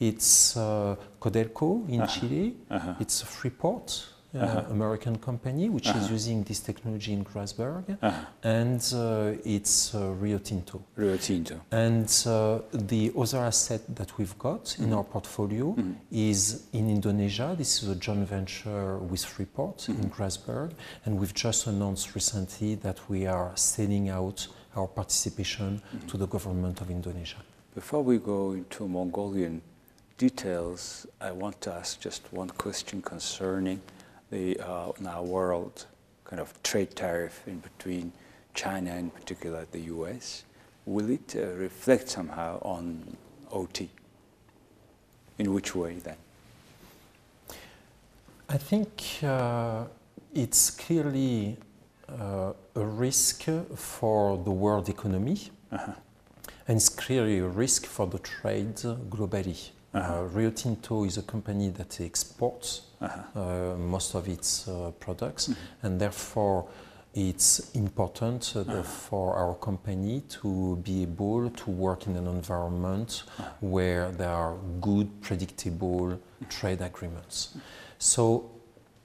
It's 0.00 0.56
uh, 0.56 0.96
Codelco 1.20 1.88
in 1.88 2.04
Chile, 2.08 2.56
it's 2.98 3.22
Freeport, 3.22 4.08
uh, 4.34 4.64
American 4.70 5.16
company, 5.18 5.68
which 5.68 5.88
is 5.88 6.10
using 6.10 6.42
this 6.44 6.60
technology 6.60 7.12
in 7.12 7.24
Grasberg, 7.24 7.98
and 8.42 8.80
uh, 8.94 9.38
it's 9.44 9.94
uh, 9.94 10.12
Rio 10.12 10.38
Tinto. 10.38 10.82
Rio 10.96 11.16
Tinto. 11.16 11.60
And 11.70 12.08
uh, 12.26 12.60
the 12.72 13.12
other 13.16 13.38
asset 13.38 13.82
that 13.94 14.16
we've 14.18 14.38
got 14.38 14.76
in 14.78 14.92
our 14.92 15.04
portfolio 15.04 15.76
is 16.10 16.66
in 16.72 16.88
Indonesia. 16.88 17.54
This 17.56 17.82
is 17.82 17.88
a 17.88 17.96
joint 17.96 18.28
venture 18.28 18.98
with 18.98 19.24
Freeport 19.24 19.88
in 19.88 20.10
Grasberg, 20.10 20.72
and 21.04 21.18
we've 21.18 21.34
just 21.34 21.66
announced 21.66 22.14
recently 22.14 22.74
that 22.76 22.98
we 23.08 23.26
are 23.26 23.52
selling 23.56 24.08
out 24.08 24.46
our 24.76 24.88
participation 24.88 25.82
to 26.08 26.16
the 26.16 26.26
government 26.26 26.80
of 26.80 26.90
Indonesia. 26.90 27.36
Before 27.74 28.02
we 28.02 28.18
go 28.18 28.52
into 28.52 28.86
Mongolian 28.88 29.62
details, 30.18 31.06
I 31.20 31.32
want 31.32 31.60
to 31.62 31.72
ask 31.72 32.00
just 32.00 32.22
one 32.32 32.50
question 32.50 33.02
concerning 33.02 33.80
the 34.32 34.58
uh, 34.58 34.90
now 34.98 35.22
world 35.22 35.86
kind 36.24 36.40
of 36.40 36.50
trade 36.62 36.96
tariff 36.96 37.42
in 37.46 37.58
between 37.60 38.10
China, 38.54 38.96
in 38.96 39.10
particular 39.10 39.66
the 39.70 39.80
U.S., 39.96 40.44
will 40.86 41.10
it 41.10 41.36
uh, 41.36 41.46
reflect 41.66 42.08
somehow 42.08 42.58
on 42.62 43.16
OT? 43.52 43.90
In 45.38 45.52
which 45.52 45.74
way 45.74 45.98
then? 45.98 46.16
I 48.48 48.56
think 48.58 49.02
uh, 49.22 49.84
it's 50.34 50.70
clearly 50.70 51.56
uh, 52.08 52.52
a 52.74 52.84
risk 52.84 53.44
for 53.74 54.38
the 54.38 54.50
world 54.50 54.88
economy, 54.88 55.38
Uh-huh. 55.72 55.92
and 56.68 56.76
it's 56.76 56.88
clearly 56.90 57.38
a 57.38 57.48
risk 57.48 57.86
for 57.86 58.06
the 58.06 58.18
trade 58.18 58.76
globally. 59.10 59.70
Uh-huh. 59.94 60.20
Uh, 60.20 60.22
Rio 60.24 60.50
Tinto 60.50 61.04
is 61.04 61.18
a 61.18 61.22
company 61.22 61.68
that 61.70 62.00
exports 62.00 62.82
Uh-huh. 63.00 63.40
uh, 63.40 63.76
most 63.76 64.14
of 64.14 64.26
its 64.28 64.66
uh, 64.68 64.90
products, 65.00 65.48
Mhm. 65.48 65.56
and 65.82 66.00
therefore 66.00 66.64
it's 67.14 67.70
important 67.74 68.52
uh, 68.56 68.60
Uh-huh. 68.60 68.82
for 68.82 69.34
our 69.36 69.54
company 69.54 70.22
to 70.40 70.76
be 70.82 71.02
able 71.02 71.50
to 71.50 71.70
work 71.70 72.06
in 72.06 72.16
an 72.16 72.26
environment 72.26 73.24
Uh-huh. 73.38 73.50
where 73.60 74.10
there 74.12 74.30
are 74.34 74.56
good, 74.80 75.08
predictable 75.20 76.18
trade 76.48 76.80
agreements. 76.80 77.54
So 77.98 78.50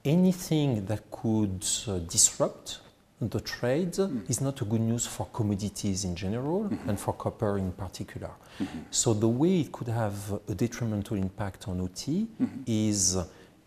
anything 0.04 0.86
that 0.86 1.10
could 1.10 1.64
uh, 1.86 1.98
disrupt 1.98 2.80
the 3.20 3.40
trade 3.40 3.92
Mm. 3.98 4.28
is 4.30 4.40
not 4.40 4.60
a 4.62 4.64
good 4.64 4.80
news 4.80 5.06
for 5.06 5.26
commodities 5.32 6.04
in 6.04 6.14
general 6.14 6.64
Mhm. 6.70 6.88
and 6.88 7.00
for 7.00 7.14
copper 7.14 7.58
in 7.58 7.72
particular. 7.72 8.30
Mhm. 8.60 8.66
So 8.90 9.12
the 9.14 9.28
way 9.28 9.60
it 9.60 9.72
could 9.72 9.88
have 9.88 10.40
a 10.48 10.54
detrimental 10.54 11.16
impact 11.16 11.66
on 11.68 11.80
OT 11.80 12.28
Mhm. 12.40 12.62
is 12.66 13.16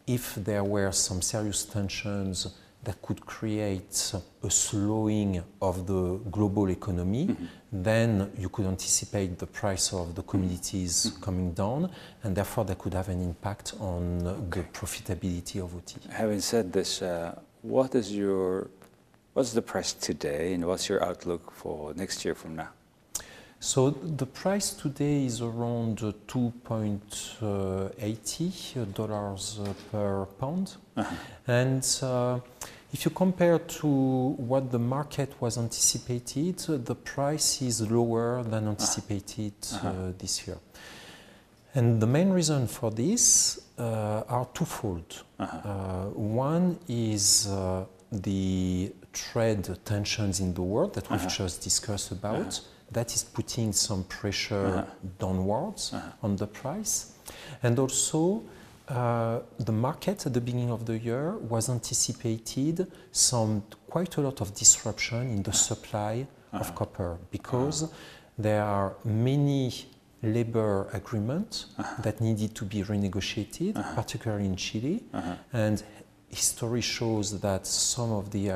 if 0.08 0.36
there 0.36 0.63
were 0.63 0.91
some 0.93 1.22
serious 1.22 1.65
tensions 1.65 2.48
that 2.84 3.00
could 3.03 3.24
create 3.25 4.13
a 4.41 4.50
slowing 4.50 5.43
of 5.62 5.86
the 5.86 6.17
global 6.31 6.67
economy, 6.70 7.27
Mhm. 7.27 7.48
then 7.72 8.31
you 8.38 8.50
could 8.50 8.65
anticipate 8.65 9.38
the 9.38 9.46
price 9.46 9.93
of 9.93 10.15
the 10.15 10.24
commodities 10.24 11.12
coming 11.22 11.53
down, 11.53 11.89
and 12.24 12.36
therefore 12.36 12.65
that 12.65 12.79
could 12.79 12.93
have 12.96 13.10
an 13.10 13.22
impact 13.22 13.74
on 13.79 14.17
the 14.50 14.63
profitability 14.74 15.60
of 15.62 15.75
OT. 15.75 15.98
Having 16.10 16.41
said 16.41 16.72
this, 16.74 17.01
uh, 17.03 17.36
what 17.62 17.93
is 17.93 18.12
your 18.15 18.67
what's 19.34 19.52
the 19.54 19.62
price 19.62 19.94
today, 19.94 20.54
and 20.54 20.66
what's 20.66 20.90
your 20.90 21.04
outlook 21.04 21.52
for 21.52 21.94
next 21.96 22.26
year 22.26 22.34
from 22.36 22.56
now? 22.56 22.70
So 23.60 23.92
the 23.92 24.26
price 24.26 24.72
today 24.72 25.26
is 25.26 25.40
around 25.42 26.02
uh, 26.02 26.14
2.80 26.28 28.94
dollars 28.96 29.60
uh, 29.60 29.74
per 29.92 30.26
pound. 30.40 30.76
Uh-huh. 30.98 31.16
And 31.48 31.86
uh, 32.02 32.40
if 32.92 33.06
you 33.06 33.12
compare 33.12 33.60
to 33.60 33.88
what 33.88 34.72
the 34.72 34.80
market 34.80 35.40
was 35.40 35.58
anticipated, 35.60 36.60
uh, 36.70 36.78
the 36.78 36.96
price 36.96 37.62
is 37.62 37.82
lower 37.90 38.42
than 38.44 38.68
anticipated 38.68 39.54
uh, 39.72 39.76
Uh-huh. 39.76 40.12
this 40.18 40.48
year. 40.48 40.58
And 41.76 42.02
the 42.02 42.08
main 42.08 42.32
reason 42.32 42.68
for 42.68 42.90
this 42.92 43.60
uh, 43.78 44.24
are 44.28 44.48
twofold. 44.54 45.24
Uh-huh. 45.40 45.70
Uh, 45.70 46.06
one 46.44 46.78
is 46.90 47.48
uh, 47.48 47.86
the 48.12 48.92
trade 49.13 49.68
tensions 49.86 50.39
in 50.39 50.53
the 50.53 50.62
world 50.62 50.94
that 50.94 51.10
we've 51.10 51.20
Uh-huh. 51.25 51.30
just 51.46 51.62
discussed 51.62 52.12
about. 52.12 52.62
That 52.91 53.13
is 53.15 53.24
putting 53.24 53.72
some 53.74 54.03
pressure 54.03 54.68
Uh-huh. 54.68 54.86
downwards 55.20 55.94
Uh-huh. 55.94 56.12
on 56.24 56.36
the 56.38 56.48
price. 56.48 57.13
And 57.63 57.80
also, 57.80 58.44
uh, 58.89 59.39
the 59.60 59.72
market 59.72 60.25
at 60.25 60.34
the 60.34 60.41
beginning 60.41 60.72
of 60.72 60.86
the 60.86 60.98
year 60.98 61.38
was 61.38 61.70
anticipated 61.70 62.88
some 63.12 63.63
quite 63.89 64.18
a 64.18 64.22
lot 64.22 64.41
of 64.41 64.53
disruption 64.53 65.22
in 65.30 65.44
the 65.44 65.53
supply 65.53 66.27
of 66.51 66.62
Uh-huh. 66.62 66.74
copper 66.75 67.18
because 67.32 67.88
there 68.38 68.63
are 68.63 68.96
many 69.06 69.72
labor 70.24 70.88
agreements 70.94 71.68
Uh-huh. 71.77 72.01
that 72.03 72.20
needed 72.22 72.53
to 72.56 72.65
be 72.65 72.84
renegotiated, 72.84 73.75
Uh-huh. 73.77 73.96
particularly 73.96 74.46
in 74.46 74.56
Chile. 74.56 75.03
Uh-huh. 75.13 75.36
And 75.53 75.84
history 76.32 76.82
shows 76.82 77.40
that 77.42 77.68
some 77.68 78.12
of 78.12 78.32
the 78.32 78.52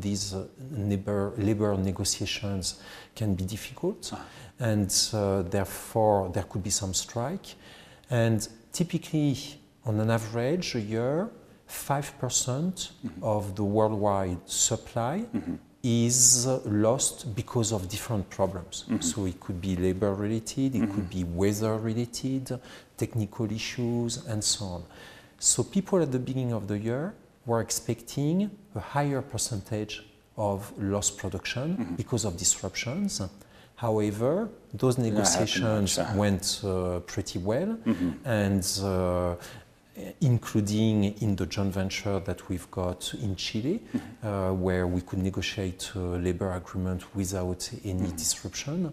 these 0.00 0.34
uh, 0.34 0.46
labor, 0.72 1.32
labor 1.36 1.76
negotiations 1.76 2.80
can 3.14 3.34
be 3.34 3.44
difficult, 3.44 4.10
Ah. 4.12 4.24
and 4.60 4.90
uh, 5.12 5.42
therefore 5.42 6.30
there 6.32 6.44
could 6.44 6.62
be 6.62 6.70
some 6.70 6.94
strike. 6.94 7.54
And 8.10 8.48
typically, 8.72 9.36
on 9.84 10.00
an 10.00 10.10
average, 10.10 10.74
a 10.74 10.80
year, 10.80 11.28
5% 11.68 12.90
of 13.22 13.54
the 13.54 13.62
worldwide 13.64 14.38
supply 14.46 15.24
Mhm. 15.34 15.58
is 15.82 16.46
uh, 16.46 16.60
lost 16.64 17.34
because 17.34 17.72
of 17.72 17.88
different 17.88 18.28
problems. 18.30 18.84
Mhm. 18.88 19.02
So 19.02 19.26
it 19.26 19.38
could 19.38 19.60
be 19.60 19.76
labor 19.76 20.14
related, 20.14 20.74
it 20.74 20.86
could 20.92 21.08
be 21.10 21.24
weather 21.24 21.76
related, 21.78 22.58
technical 22.96 23.50
issues, 23.52 24.24
and 24.26 24.42
so 24.42 24.64
on. 24.64 24.82
So 25.38 25.62
people 25.62 26.02
at 26.02 26.10
the 26.12 26.18
beginning 26.18 26.52
of 26.52 26.66
the 26.66 26.78
year 26.78 27.14
were 27.46 27.60
expecting 27.60 28.50
a 28.74 28.80
higher 28.80 29.22
percentage 29.22 30.04
of 30.36 30.72
lost 30.78 31.16
production 31.16 31.76
Mhm. 31.76 31.96
because 31.96 32.24
of 32.24 32.36
disruptions. 32.36 33.20
However, 33.76 34.48
those 34.74 34.98
negotiations 34.98 35.98
uh. 35.98 36.12
went 36.16 36.60
uh, 36.64 36.98
pretty 37.06 37.38
well, 37.38 37.76
Mhm. 37.86 38.14
and 38.24 38.64
uh, 38.82 39.36
including 40.20 41.04
in 41.20 41.36
the 41.36 41.46
joint 41.46 41.72
venture 41.72 42.20
that 42.20 42.48
we've 42.48 42.70
got 42.70 43.12
in 43.14 43.34
Chile, 43.36 43.80
uh, 44.22 44.50
where 44.52 44.86
we 44.86 45.00
could 45.00 45.18
negotiate 45.20 45.90
a 45.94 45.98
labor 46.26 46.52
agreement 46.52 47.02
without 47.14 47.70
any 47.84 48.08
disruption. 48.12 48.92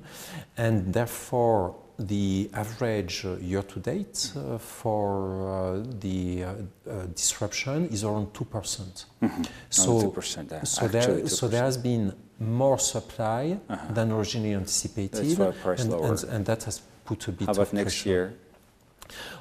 And 0.57 0.93
therefore, 0.93 1.75
the 1.97 2.49
average 2.53 3.25
uh, 3.25 3.35
year 3.37 3.63
to 3.63 3.79
date 3.79 4.31
uh, 4.35 4.57
for 4.57 5.47
uh, 5.47 5.83
the 6.01 6.43
uh, 6.43 6.49
uh, 6.89 7.05
disruption 7.15 7.87
is 7.89 8.03
around 8.03 8.33
2%. 8.33 9.05
Mhm. 9.21 9.47
So, 9.69 9.91
Only 9.91 10.07
2%, 10.07 10.51
uh, 10.51 10.65
so, 10.65 10.85
actually 10.85 11.15
there, 11.21 11.27
so 11.29 11.47
there 11.47 11.63
has 11.63 11.77
been 11.77 12.13
more 12.39 12.77
supply 12.79 13.57
Uh-huh. 13.69 13.93
than 13.93 14.11
originally 14.11 14.53
anticipated, 14.55 15.37
That's 15.37 15.57
price 15.61 15.81
and, 15.83 15.93
and, 15.93 16.23
and 16.23 16.45
that 16.45 16.63
has 16.65 16.81
put 17.05 17.27
a 17.27 17.31
bit 17.31 17.45
How 17.47 17.51
of 17.51 17.57
about 17.59 17.73
next 17.73 17.95
pressure. 18.03 18.09
year? 18.09 18.33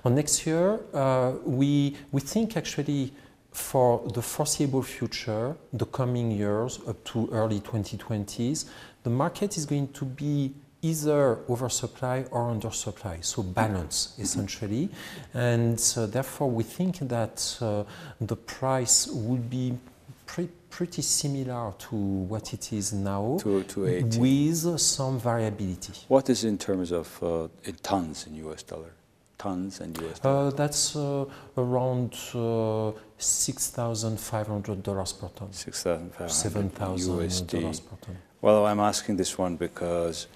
On 0.05 0.15
next 0.15 0.47
year, 0.47 0.79
uh, 0.93 1.33
we, 1.45 1.97
we 2.13 2.21
think 2.21 2.57
actually 2.57 3.13
for 3.51 4.03
the 4.13 4.23
foreseeable 4.23 4.83
future, 4.83 5.57
the 5.73 5.87
coming 5.87 6.31
years 6.31 6.81
up 6.87 7.03
to 7.05 7.29
early 7.33 7.61
2020s, 7.61 8.67
the 9.05 9.11
market 9.11 9.57
is 9.57 9.65
going 9.67 9.89
to 9.93 10.05
be 10.05 10.53
either 10.85 11.38
oversupply 11.49 12.25
or 12.31 12.50
undersupply, 12.53 13.25
so 13.25 13.43
balance 13.43 14.14
essentially. 14.19 14.91
And 15.33 15.81
uh, 15.97 16.07
therefore, 16.07 16.50
we 16.50 16.62
think 16.62 16.99
that 17.09 17.57
uh, 17.61 17.85
the 18.21 18.37
price 18.37 19.07
would 19.09 19.49
be 19.49 19.79
pre- 20.26 20.50
pretty 20.69 21.00
similar 21.03 21.73
to 21.79 21.97
what 21.97 22.53
it 22.53 22.73
is 22.73 22.93
now, 22.93 23.38
To, 23.41 23.62
to 23.62 23.81
with 24.19 24.81
some 24.81 25.19
variability. 25.19 25.93
What 26.09 26.29
is 26.29 26.45
in 26.45 26.59
terms 26.59 26.93
of 26.93 27.23
uh, 27.23 27.49
in 27.64 27.76
tons 27.83 28.26
in 28.26 28.35
US 28.47 28.62
dollar? 28.62 28.93
Tons 29.38 29.81
and 29.81 29.97
US 30.03 30.19
dollar? 30.19 30.49
Uh, 30.49 30.50
that's 30.50 30.97
uh, 30.97 31.25
around 31.57 32.12
uh, 32.35 32.93
$6,500 33.19 35.21
per 35.21 35.29
ton. 35.29 35.53
6,500 35.53 36.29
$7,000 36.29 36.99
USD. 36.99 37.62
per 37.88 37.97
ton. 38.05 38.17
Well, 38.43 38.67
I'm 38.67 38.81
asking 38.81 39.17
this 39.17 39.38
one 39.38 39.57
because 39.57 40.26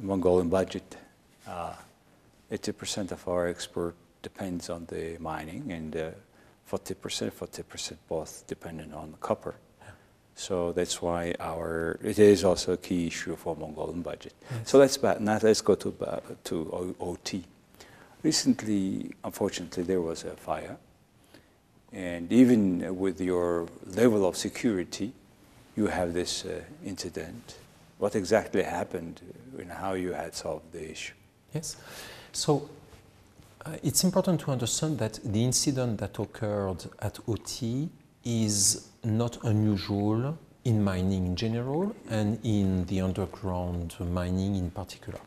Mongolian 0.00 0.48
budget, 0.48 0.96
uh, 1.46 1.74
80% 2.50 3.12
of 3.12 3.26
our 3.28 3.48
export 3.48 3.94
depends 4.22 4.70
on 4.70 4.86
the 4.86 5.16
mining, 5.18 5.72
and 5.72 5.96
uh, 5.96 6.10
40%, 6.70 7.32
40% 7.32 7.96
both 8.08 8.44
dependent 8.46 8.94
on 8.94 9.14
copper. 9.20 9.54
So 10.34 10.72
that's 10.72 11.02
why 11.02 11.34
our 11.38 11.98
it 12.02 12.18
is 12.18 12.44
also 12.44 12.72
a 12.72 12.76
key 12.76 13.06
issue 13.06 13.36
for 13.36 13.54
Mongolian 13.54 14.02
budget. 14.02 14.32
So 14.64 14.78
let's 14.78 14.96
back 14.96 15.20
now. 15.20 15.38
Let's 15.42 15.60
go 15.60 15.74
to 15.74 15.94
to 16.44 16.96
OT. 17.00 17.44
Recently, 18.22 19.10
unfortunately, 19.24 19.82
there 19.82 20.00
was 20.00 20.24
a 20.24 20.30
fire, 20.30 20.76
and 21.92 22.32
even 22.32 22.96
with 22.98 23.20
your 23.20 23.68
level 23.84 24.26
of 24.26 24.36
security, 24.36 25.12
you 25.76 25.88
have 25.88 26.12
this 26.14 26.44
uh, 26.44 26.62
incident. 26.84 27.56
What 28.02 28.16
exactly 28.16 28.64
happened 28.64 29.20
and 29.56 29.70
how 29.70 29.92
you 29.92 30.12
had 30.12 30.34
solved 30.34 30.72
the 30.72 30.90
issue? 30.90 31.14
Yes. 31.54 31.76
So 32.32 32.68
uh, 33.64 33.76
it's 33.84 34.02
important 34.02 34.40
to 34.40 34.50
understand 34.50 34.98
that 34.98 35.20
the 35.22 35.44
incident 35.44 35.98
that 35.98 36.18
occurred 36.18 36.84
at 36.98 37.20
OT 37.28 37.88
is 38.24 38.88
not 39.04 39.38
unusual 39.44 40.36
in 40.64 40.82
mining 40.82 41.26
in 41.26 41.36
general 41.36 41.94
and 42.10 42.40
in 42.42 42.84
the 42.86 43.00
underground 43.00 43.94
mining 44.00 44.56
in 44.56 44.72
particular. 44.72 45.20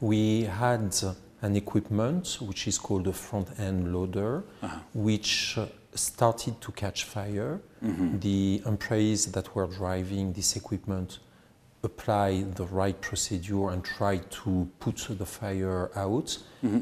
We 0.00 0.42
had 0.42 0.92
an 1.42 1.54
equipment 1.54 2.38
which 2.40 2.66
is 2.66 2.78
called 2.78 3.06
a 3.06 3.12
front 3.12 3.60
end 3.60 3.94
loader, 3.94 4.42
which 4.92 5.56
uh, 5.56 5.66
started 5.94 6.60
to 6.62 6.72
catch 6.72 7.04
fire. 7.04 7.60
The 8.20 8.60
employees 8.66 9.26
that 9.26 9.54
were 9.54 9.68
driving 9.68 10.32
this 10.32 10.56
equipment 10.56 11.20
applied 11.84 12.54
the 12.54 12.64
right 12.64 12.98
procedure 13.00 13.68
and 13.70 13.84
try 13.84 14.16
to 14.42 14.68
put 14.80 15.06
the 15.18 15.26
fire 15.26 15.90
out, 15.96 16.38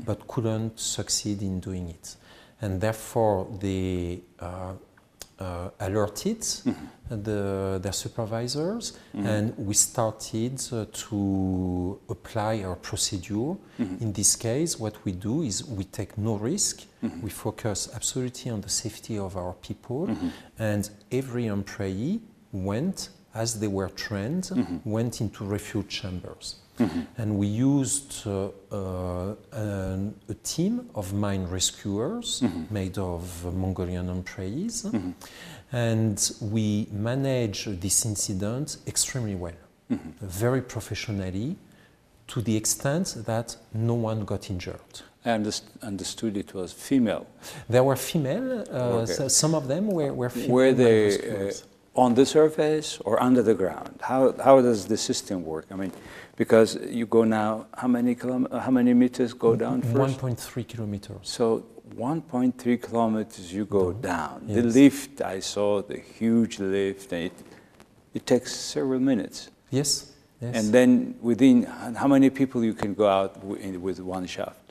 but 0.06 0.26
couldn't 0.28 0.78
succeed 0.78 1.42
in 1.42 1.60
doing 1.60 1.88
it. 1.88 2.16
And 2.60 2.80
therefore, 2.80 3.48
they 3.60 4.22
uh, 4.38 4.74
uh, 5.40 5.70
alerted 5.80 6.42
the, 7.10 7.80
their 7.82 7.92
supervisors, 7.92 8.96
and 9.12 9.52
we 9.58 9.74
started 9.74 10.60
uh, 10.72 10.86
to 10.92 11.98
apply 12.08 12.62
our 12.62 12.76
procedure. 12.76 13.56
In 14.00 14.12
this 14.12 14.36
case, 14.36 14.78
what 14.78 15.04
we 15.04 15.12
do 15.12 15.42
is 15.42 15.64
we 15.64 15.84
take 15.84 16.16
no 16.16 16.36
risk. 16.36 16.82
We 17.20 17.30
focus 17.30 17.90
absolutely 17.92 18.52
on 18.52 18.60
the 18.60 18.68
safety 18.68 19.18
of 19.18 19.36
our 19.36 19.54
people, 19.54 20.16
and 20.58 20.88
every 21.10 21.46
employee 21.46 22.20
went 22.52 23.08
as 23.34 23.58
they 23.60 23.68
were 23.68 23.88
trained, 23.88 24.50
went 24.84 25.20
into 25.20 25.44
refuge 25.44 25.88
chambers. 25.88 26.56
And 27.16 27.38
we 27.38 27.46
used 27.46 28.26
uh, 28.26 28.48
uh, 28.72 29.34
an, 29.52 30.14
a 30.28 30.34
team 30.42 30.88
of 30.94 31.12
mine 31.12 31.46
rescuers 31.46 32.42
made 32.70 32.98
of 32.98 33.22
Mongolian 33.54 34.08
employees, 34.08 34.86
and 35.72 36.30
we 36.40 36.88
managed 36.90 37.80
this 37.80 38.04
incident 38.04 38.78
extremely 38.86 39.34
well, 39.36 39.52
very 40.20 40.60
professionally, 40.60 41.56
to 42.28 42.40
the 42.40 42.56
extent 42.56 43.16
that 43.26 43.56
no 43.74 43.94
one 43.94 44.24
got 44.24 44.50
injured. 44.50 45.02
I 45.24 45.30
understood 45.82 46.36
it 46.36 46.52
was 46.54 46.72
female. 46.72 47.26
There 47.68 47.84
were 47.84 47.96
female, 47.96 48.64
uh, 48.70 49.02
Okay. 49.02 49.12
so 49.12 49.28
some 49.28 49.54
of 49.54 49.68
them 49.68 49.86
were, 49.88 50.12
were 50.12 50.30
female. 50.30 50.50
Were 50.50 50.72
they 50.72 51.04
rescuers. 51.04 51.62
uh, 51.62 51.66
on 51.94 52.14
the 52.14 52.24
surface 52.24 52.98
or 53.04 53.22
under 53.22 53.42
the 53.42 53.54
ground? 53.54 54.00
How, 54.02 54.32
how 54.42 54.60
does 54.60 54.86
the 54.86 54.96
system 54.96 55.44
work? 55.44 55.66
I 55.70 55.74
mean, 55.76 55.92
because 56.36 56.78
you 56.88 57.06
go 57.06 57.24
now, 57.24 57.66
how 57.76 57.88
many, 57.88 58.14
kilom- 58.14 58.50
how 58.60 58.70
many 58.70 58.94
meters 58.94 59.32
go 59.32 59.56
down 59.56 59.82
first? 59.82 60.18
1.3 60.18 60.68
kilometers. 60.68 61.18
So 61.22 61.66
1.3 61.94 62.82
kilometers 62.82 63.52
you 63.52 63.66
go 63.66 63.86
mm-hmm. 63.86 64.00
down. 64.00 64.44
The 64.46 64.62
lift, 64.62 65.20
I 65.20 65.40
saw 65.40 65.82
the 65.82 65.98
huge 65.98 66.58
lift, 66.58 67.12
and 67.12 67.26
it, 67.26 67.32
it 68.14 68.26
takes 68.26 68.54
several 68.54 69.00
minutes. 69.00 69.50
Yes, 69.70 70.12
yes. 70.40 70.56
And 70.56 70.72
then 70.72 71.16
within, 71.20 71.64
how 71.64 72.08
many 72.08 72.30
people 72.30 72.64
you 72.64 72.74
can 72.74 72.94
go 72.94 73.08
out 73.08 73.42
with 73.44 74.00
one 74.00 74.26
shaft? 74.26 74.61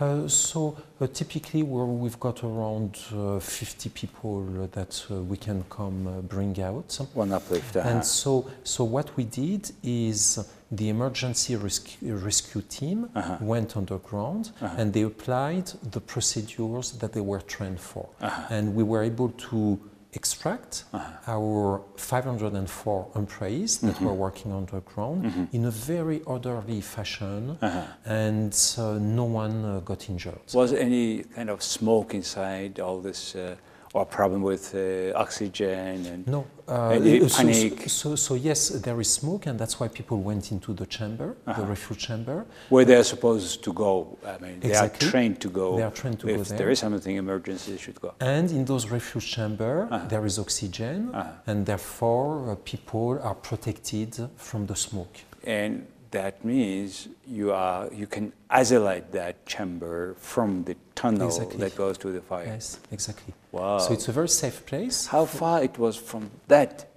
Uh, 0.00 0.26
so 0.28 0.76
uh, 1.00 1.06
typically 1.06 1.62
we're, 1.62 1.84
we've 1.84 2.18
got 2.20 2.42
around 2.42 2.98
uh, 3.14 3.38
50 3.38 3.88
people 3.90 4.42
that 4.72 5.04
uh, 5.10 5.16
we 5.22 5.36
can 5.36 5.64
come 5.70 6.06
uh, 6.06 6.20
bring 6.22 6.60
out. 6.60 6.98
One 7.14 7.32
uplift. 7.32 7.76
uh-huh. 7.76 7.88
And 7.88 8.04
so, 8.04 8.50
so 8.64 8.84
what 8.84 9.16
we 9.16 9.24
did 9.24 9.70
is 9.82 10.38
the 10.70 10.88
emergency 10.88 11.56
rescue, 11.56 12.16
rescue 12.16 12.62
team 12.62 13.08
Uh-huh. 13.14 13.36
went 13.40 13.76
underground 13.76 14.50
and 14.78 14.92
they 14.92 15.02
applied 15.02 15.66
the 15.90 16.00
procedures 16.00 16.92
that 16.92 17.12
they 17.12 17.20
were 17.20 17.40
trained 17.42 17.80
for. 17.80 18.08
Uh-huh. 18.20 18.46
And 18.50 18.74
we 18.74 18.82
were 18.82 19.02
able 19.02 19.30
to 19.50 19.78
extract 20.12 20.84
our 21.26 21.80
504 21.96 23.08
employees 23.16 23.78
that 23.78 23.94
Mm-hmm. 23.94 24.04
were 24.06 24.14
working 24.14 24.52
underground 24.52 25.48
in 25.52 25.64
a 25.64 25.70
very 25.70 26.20
orderly 26.26 26.80
fashion, 26.80 27.56
Uh-huh. 27.60 27.82
and 28.04 28.52
uh, 28.78 28.98
no 28.98 29.24
one 29.24 29.64
uh, 29.64 29.80
got 29.80 30.08
injured. 30.10 30.40
Was 30.54 30.72
any 30.72 31.24
kind 31.34 31.50
of 31.50 31.62
smoke 31.62 32.14
inside 32.14 32.78
all 32.80 33.00
this, 33.00 33.34
uh, 33.34 33.56
or 33.94 34.06
problem 34.06 34.42
with 34.42 34.74
uh, 34.74 35.12
oxygen? 35.18 36.06
And 36.06 36.26
No. 36.26 36.46
Uh, 36.66 36.98
panic? 37.36 37.80
So, 37.82 37.88
so, 37.88 38.16
so 38.16 38.34
yes, 38.34 38.68
there 38.68 38.98
is 39.00 39.12
smoke, 39.12 39.46
and 39.46 39.58
that's 39.58 39.78
why 39.80 39.88
people 39.88 40.18
went 40.20 40.50
into 40.52 40.72
the 40.72 40.86
chamber, 40.86 41.36
Uh-huh. 41.46 41.60
the 41.60 41.66
refuge 41.66 41.98
chamber. 41.98 42.44
where 42.70 42.84
they're 42.84 43.04
supposed 43.04 43.62
to 43.64 43.72
go? 43.72 44.16
I 44.26 44.38
mean, 44.44 44.60
they 44.60 44.68
Exactly. 44.70 45.06
are 45.06 45.10
trained 45.10 45.40
to 45.40 45.48
go. 45.50 45.76
They 45.76 45.82
are 45.82 45.90
trained 45.90 46.18
to 46.20 46.28
if 46.28 46.36
go 46.36 46.42
there. 46.44 46.58
there 46.58 46.70
is 46.70 46.78
something 46.78 47.16
emergency, 47.16 47.72
they 47.72 47.78
should 47.78 48.00
go. 48.00 48.14
And 48.20 48.50
in 48.50 48.64
those 48.64 48.84
refuge 48.88 49.26
chamber, 49.36 49.74
Uh-huh. 49.90 50.08
there 50.08 50.24
is 50.24 50.38
oxygen, 50.38 50.98
and 51.46 51.66
therefore 51.66 52.30
uh, 52.52 52.54
people 52.72 53.18
are 53.28 53.34
protected 53.50 54.12
from 54.36 54.66
the 54.66 54.76
smoke. 54.76 55.16
And 55.44 55.86
that 56.12 56.44
means 56.44 57.08
you 57.26 57.52
are 57.52 57.88
you 57.92 58.06
can 58.06 58.32
isolate 58.48 59.10
that 59.12 59.44
chamber 59.46 60.14
from 60.18 60.64
the 60.64 60.76
tunnel 60.94 61.26
Exactly. 61.26 61.58
that 61.58 61.74
goes 61.76 61.98
to 61.98 62.12
the 62.12 62.20
fire. 62.20 62.46
Yes, 62.46 62.78
exactly. 62.90 63.34
Wow. 63.50 63.78
So 63.78 63.92
it's 63.92 64.08
a 64.08 64.12
very 64.12 64.28
safe 64.28 64.64
place. 64.64 65.06
How 65.06 65.24
far 65.24 65.62
it 65.62 65.78
was 65.78 65.96
from 65.96 66.30
that 66.48 66.88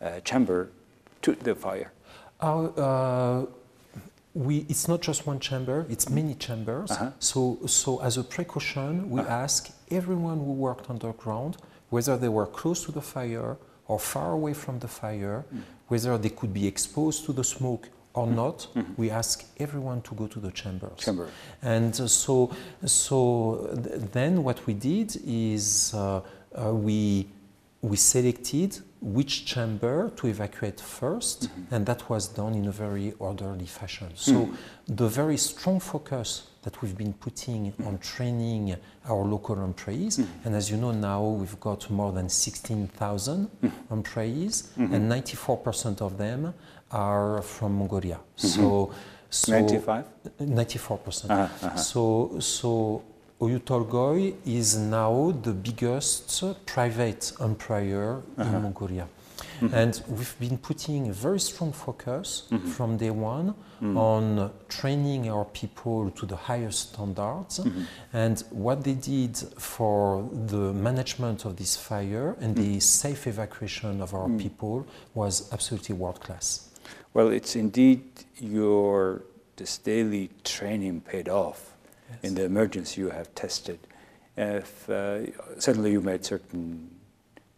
uh, 0.00 0.20
chamber 0.20 0.70
to 1.22 1.32
the 1.34 1.54
fire? 1.54 1.92
Our, 2.40 2.72
uh, 2.78 3.46
we, 4.32 4.58
it's 4.68 4.86
not 4.88 5.02
just 5.02 5.26
one 5.26 5.40
chamber, 5.40 5.84
it's 5.90 6.08
many 6.08 6.34
chambers. 6.34 6.90
Uh-huh. 6.92 7.10
So, 7.18 7.58
so 7.66 8.00
as 8.00 8.16
a 8.16 8.24
precaution, 8.24 9.10
we 9.10 9.20
ask 9.20 9.70
everyone 9.90 10.38
who 10.38 10.52
worked 10.52 10.88
underground, 10.88 11.56
whether 11.90 12.16
they 12.16 12.28
were 12.28 12.46
close 12.46 12.84
to 12.84 12.92
the 12.92 13.02
fire 13.02 13.56
or 13.88 13.98
far 13.98 14.32
away 14.32 14.54
from 14.54 14.78
the 14.78 14.88
fire, 14.88 15.44
whether 15.88 16.16
they 16.16 16.30
could 16.30 16.54
be 16.54 16.66
exposed 16.66 17.24
to 17.26 17.32
the 17.32 17.42
smoke 17.42 17.88
or 18.14 18.26
not, 18.26 18.66
we 18.96 19.10
ask 19.10 19.44
everyone 19.58 20.02
to 20.02 20.14
go 20.14 20.26
to 20.26 20.40
the 20.40 20.50
chambers. 20.50 20.98
Chamber. 20.98 21.28
And 21.62 21.92
uh, 22.00 22.08
so, 22.08 22.50
so 22.84 23.70
th- 23.82 24.10
then 24.12 24.42
what 24.42 24.66
we 24.66 24.74
did 24.74 25.16
is 25.24 25.94
uh, 25.94 26.20
uh, 26.54 26.74
we, 26.74 27.28
we 27.82 27.96
selected 27.96 28.78
which 29.00 29.46
chamber 29.46 30.10
to 30.16 30.26
evacuate 30.26 30.76
1st 30.76 31.48
and 31.70 31.86
that 31.86 32.10
was 32.10 32.28
done 32.28 32.54
in 32.54 32.66
a 32.66 32.72
very 32.72 33.14
orderly 33.18 33.64
fashion. 33.64 34.08
So 34.14 34.50
the 34.86 35.08
very 35.08 35.38
strong 35.38 35.80
focus 35.80 36.48
that 36.62 36.82
we've 36.82 36.98
been 36.98 37.14
putting 37.14 37.72
on 37.86 37.96
training 37.98 38.76
our 39.08 39.24
local 39.24 39.64
employees, 39.64 40.18
and 40.44 40.54
as 40.54 40.70
you 40.70 40.76
know 40.76 40.90
now 40.90 41.26
we've 41.26 41.58
got 41.58 41.88
more 41.88 42.12
than 42.12 42.28
16,000 42.28 43.50
employees, 43.90 44.70
and 44.76 45.10
94% 45.10 46.02
of 46.02 46.18
them 46.18 46.52
are 46.90 47.42
from 47.42 47.78
Mongolia. 47.78 48.18
So, 48.36 48.92
so 49.30 49.52
95? 49.52 50.04
94%. 50.40 51.30
Uh-huh, 51.30 51.42
uh-huh. 51.66 51.76
So, 51.76 52.38
so 52.40 53.02
Oyu 53.40 53.60
Tolgoi 53.60 54.34
is 54.44 54.76
now 54.76 55.32
the 55.42 55.52
biggest 55.52 56.42
private 56.66 57.32
employer 57.40 58.22
Uh-huh. 58.38 58.56
in 58.56 58.62
Mongolia. 58.62 59.06
Mm-hmm. 59.60 59.74
And 59.74 60.02
we've 60.08 60.36
been 60.38 60.58
putting 60.58 61.08
a 61.08 61.12
very 61.12 61.40
strong 61.40 61.72
focus 61.72 62.44
from 62.76 62.96
day 62.96 63.10
one 63.10 63.54
Mm. 63.80 63.96
on 63.96 64.50
training 64.68 65.30
our 65.30 65.46
people 65.46 66.10
to 66.10 66.26
the 66.26 66.36
highest 66.36 66.92
standards. 66.92 67.60
Mm-hmm. 67.60 67.82
And 68.12 68.44
what 68.50 68.84
they 68.84 68.92
did 68.92 69.38
for 69.56 70.28
the 70.48 70.74
management 70.74 71.46
of 71.46 71.56
this 71.56 71.76
fire 71.76 72.36
and 72.42 72.54
Mm. 72.54 72.60
the 72.62 72.80
safe 72.80 73.26
evacuation 73.26 74.02
of 74.02 74.12
our 74.12 74.28
people 74.36 74.84
was 75.14 75.48
absolutely 75.50 75.94
world 75.94 76.20
class. 76.20 76.68
Well, 77.12 77.28
it's 77.28 77.56
indeed 77.56 78.02
your 78.38 79.22
this 79.56 79.78
daily 79.78 80.30
training 80.44 81.02
paid 81.02 81.28
off 81.28 81.74
in 82.22 82.34
the 82.34 82.44
emergency 82.44 83.00
you 83.00 83.10
have 83.10 83.34
tested. 83.34 83.78
If 84.36 84.88
uh, 84.88 85.26
certainly 85.58 85.92
you 85.92 86.00
made 86.00 86.24
certain 86.24 86.88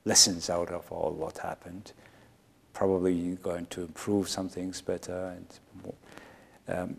lessons 0.05 0.51
out 0.51 0.71
of 0.71 0.91
all 0.91 1.13
what 1.13 1.39
happened. 1.39 1.93
Probably 2.73 3.13
you're 3.13 3.37
going 3.37 3.67
to 3.67 3.83
improve 3.83 4.29
some 4.29 4.49
things 4.49 4.81
better. 4.81 5.37
And 5.37 5.47
more. 5.85 5.95
Um, 6.69 6.97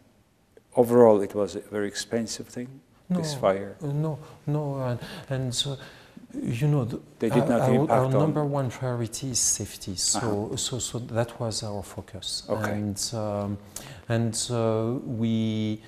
overall, 0.76 1.22
it 1.22 1.36
was 1.36 1.56
a 1.56 1.62
very 1.62 1.88
expensive 1.88 2.48
thing. 2.48 2.82
This 3.10 3.36
fire. 3.36 3.76
Uh, 3.84 3.88
no, 3.88 4.18
no, 4.48 4.82
and, 4.82 5.00
and 5.30 5.64
uh, 5.68 5.76
you 6.42 6.68
know, 6.68 6.86
the, 6.86 7.00
They 7.20 7.30
did 7.30 7.48
not 7.48 7.62
our, 7.62 7.92
our 7.92 8.10
number 8.10 8.44
one 8.44 8.70
priority 8.70 9.32
is 9.32 9.40
safety. 9.40 9.96
So, 9.96 10.56
so, 10.56 10.80
so 10.80 11.00
that 11.00 11.40
was 11.40 11.64
our 11.64 11.84
focus. 11.84 12.44
Okay. 12.50 12.72
And 12.72 13.12
um, 13.14 13.58
and 14.10 14.48
uh, 14.52 14.94
we. 15.06 15.82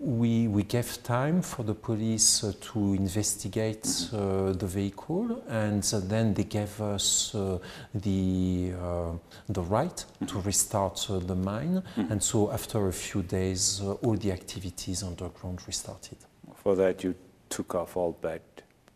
We, 0.00 0.48
we 0.48 0.64
gave 0.64 1.04
time 1.04 1.40
for 1.40 1.62
the 1.62 1.74
police 1.74 2.42
uh, 2.42 2.52
to 2.72 2.94
investigate 2.94 3.86
uh, 4.12 4.50
the 4.50 4.66
vehicle, 4.66 5.40
and 5.48 5.88
uh, 5.94 6.00
then 6.00 6.34
they 6.34 6.42
gave 6.42 6.80
us 6.80 7.32
uh, 7.32 7.58
the, 7.94 8.72
uh, 8.82 9.12
the 9.48 9.62
right 9.62 10.04
to 10.26 10.40
restart 10.40 11.06
uh, 11.08 11.20
the 11.20 11.36
mine. 11.36 11.80
And 12.10 12.20
so, 12.20 12.50
after 12.50 12.88
a 12.88 12.92
few 12.92 13.22
days, 13.22 13.80
uh, 13.82 13.92
all 13.92 14.16
the 14.16 14.32
activities 14.32 15.04
underground 15.04 15.60
restarted. 15.64 16.18
For 16.56 16.74
that, 16.74 17.04
you 17.04 17.14
took 17.48 17.76
off 17.76 17.96
all 17.96 18.18
bad 18.20 18.42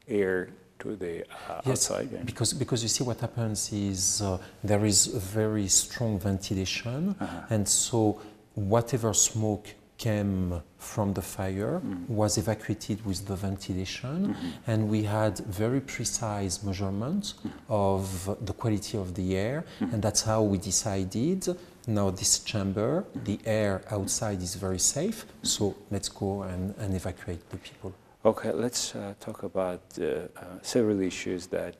air 0.09 0.48
to 0.81 0.97
the 0.97 1.23
uh, 1.23 1.61
Yes, 1.67 1.91
outside. 1.91 2.27
because 2.27 2.53
because 2.53 2.83
you 2.83 2.88
see 2.88 3.05
what 3.05 3.21
happens 3.21 3.73
is 3.73 4.23
uh, 4.23 4.38
there 4.62 4.85
is 4.85 5.01
a 5.14 5.19
very 5.21 5.69
strong 5.69 6.19
ventilation, 6.19 7.14
Uh-huh. 7.21 7.55
and 7.55 7.67
so 7.69 8.21
whatever 8.55 9.12
smoke 9.14 9.67
came 9.99 10.62
from 10.79 11.12
the 11.12 11.23
fire 11.23 11.81
was 12.09 12.38
evacuated 12.38 13.05
with 13.05 13.27
the 13.27 13.35
ventilation, 13.35 14.37
and 14.67 14.88
we 14.88 15.03
had 15.03 15.38
very 15.62 15.81
precise 15.81 16.62
measurements 16.62 17.35
of 17.69 18.05
the 18.47 18.53
quality 18.53 18.97
of 18.97 19.09
the 19.14 19.37
air, 19.37 19.64
and 19.81 20.01
that's 20.01 20.23
how 20.23 20.41
we 20.43 20.57
decided. 20.59 21.41
Now 21.88 22.11
this 22.11 22.38
chamber, 22.41 23.05
the 23.25 23.38
air 23.45 23.81
outside 23.91 24.41
is 24.43 24.55
very 24.55 24.79
safe, 24.79 25.25
so 25.43 25.75
let's 25.91 26.09
go 26.11 26.43
and, 26.43 26.75
and 26.79 26.95
evacuate 26.95 27.43
the 27.51 27.57
people. 27.57 27.93
Okay, 28.29 28.53
let's 28.53 28.95
uh, 28.95 29.14
talk 29.21 29.43
about 29.43 29.81
uh, 29.99 30.05
uh, 30.05 30.45
several 30.61 31.01
issues 31.01 31.47
that 31.47 31.75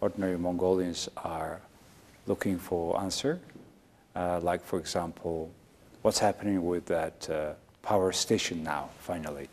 ordinary 0.00 0.38
Mongolians 0.38 1.10
are 1.18 1.60
looking 2.26 2.58
for 2.58 2.98
answer. 2.98 3.38
Uh, 4.16 4.40
like, 4.40 4.64
for 4.64 4.78
example, 4.78 5.50
what's 6.00 6.18
happening 6.18 6.64
with 6.64 6.86
that 6.86 7.28
uh, 7.28 7.52
power 7.82 8.12
station 8.12 8.62
now, 8.64 8.88
finally? 8.98 9.46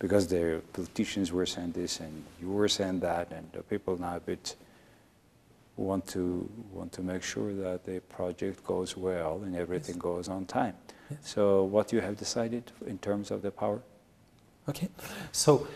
Because 0.00 0.26
the 0.26 0.60
politicians 0.72 1.30
were 1.30 1.46
saying 1.46 1.70
this 1.70 2.00
and 2.00 2.24
you 2.40 2.48
were 2.50 2.66
saying 2.68 2.98
that, 2.98 3.30
and 3.30 3.46
the 3.52 3.62
people 3.62 3.96
now 3.96 4.16
a 4.16 4.20
bit 4.20 4.56
want 5.76 6.04
to 6.08 6.50
want 6.72 6.90
to 6.94 7.02
make 7.02 7.22
sure 7.22 7.54
that 7.54 7.84
the 7.84 8.00
project 8.16 8.64
goes 8.64 8.96
well 8.96 9.40
and 9.44 9.54
everything 9.54 9.94
Yes. 9.94 10.02
goes 10.02 10.28
on 10.28 10.46
time. 10.46 10.74
Yes. 11.10 11.20
So, 11.22 11.62
what 11.62 11.92
you 11.92 12.00
have 12.00 12.16
decided 12.16 12.72
in 12.88 12.98
terms 12.98 13.30
of 13.30 13.40
the 13.42 13.52
power? 13.52 13.80
Okay, 14.68 14.88
so 15.30 15.66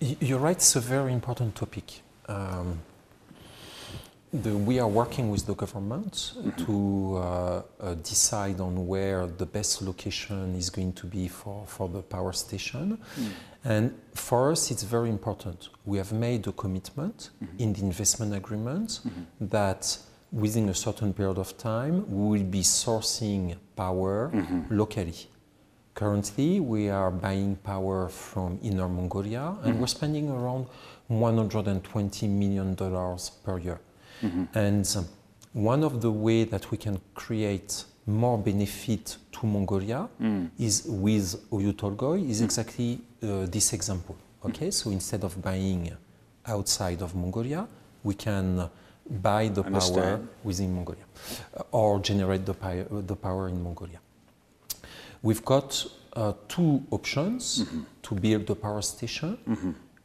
you're 0.00 0.38
right, 0.38 0.56
it's 0.56 0.76
a 0.76 0.80
very 0.80 1.12
important 1.12 1.54
topic. 1.54 2.02
Um, 2.28 2.80
the, 4.32 4.56
we 4.56 4.80
are 4.80 4.88
working 4.88 5.30
with 5.30 5.46
the 5.46 5.54
government 5.54 6.32
to 6.66 7.16
uh, 7.16 7.62
uh, 7.80 7.94
decide 7.94 8.60
on 8.60 8.86
where 8.86 9.26
the 9.26 9.46
best 9.46 9.80
location 9.80 10.56
is 10.56 10.70
going 10.70 10.92
to 10.94 11.06
be 11.06 11.28
for, 11.28 11.64
for 11.66 11.88
the 11.88 12.02
power 12.02 12.32
station. 12.32 12.98
And 13.64 13.94
for 14.12 14.50
us, 14.50 14.70
it's 14.72 14.82
very 14.82 15.08
important. 15.08 15.68
We 15.84 15.98
have 15.98 16.12
made 16.12 16.46
a 16.48 16.52
commitment 16.52 17.30
in 17.58 17.72
the 17.72 17.82
investment 17.82 18.34
agreement 18.34 19.00
that 19.40 19.96
within 20.32 20.68
a 20.68 20.74
certain 20.74 21.14
period 21.14 21.38
of 21.38 21.56
time, 21.56 22.04
we 22.10 22.38
will 22.38 22.46
be 22.46 22.62
sourcing 22.62 23.56
power 23.76 24.32
locally. 24.68 25.28
Currently, 25.94 26.58
we 26.60 26.88
are 26.90 27.10
buying 27.12 27.54
power 27.56 28.08
from 28.08 28.58
Inner 28.62 28.88
Mongolia, 28.88 29.54
and 29.62 29.78
we're 29.80 29.86
spending 29.86 30.28
around 30.28 30.66
120 31.06 32.26
million 32.28 32.74
dollars 32.74 33.30
per 33.44 33.58
year. 33.58 33.78
And 34.54 34.86
um, 34.96 35.06
one 35.52 35.84
of 35.84 36.00
the 36.00 36.10
way 36.10 36.44
that 36.44 36.70
we 36.70 36.78
can 36.78 37.00
create 37.14 37.84
more 38.06 38.38
benefit 38.38 39.16
to 39.32 39.46
Mongolia 39.46 40.08
is 40.58 40.84
with 40.86 41.48
Oyu 41.50 41.72
Tolgoi 41.72 42.28
is 42.28 42.40
exactly 42.42 43.00
uh, 43.22 43.46
this 43.46 43.72
example. 43.72 44.16
Okay, 44.44 44.70
so 44.70 44.90
instead 44.90 45.22
of 45.24 45.40
buying 45.40 45.92
outside 46.46 47.02
of 47.02 47.14
Mongolia, 47.14 47.66
we 48.02 48.14
can 48.14 48.68
buy 49.22 49.48
the 49.48 49.62
power 49.62 50.20
within 50.42 50.74
Mongolia 50.74 51.04
or 51.70 52.00
generate 52.00 52.44
the, 52.46 52.52
uh, 52.52 53.00
the 53.06 53.16
power 53.16 53.48
in 53.48 53.62
Mongolia. 53.62 54.00
We've 55.24 55.44
got 55.44 55.86
uh, 56.12 56.34
two 56.48 56.82
options 56.90 57.64
to 58.02 58.14
build 58.14 58.46
the 58.46 58.54
power 58.54 58.82
station. 58.82 59.38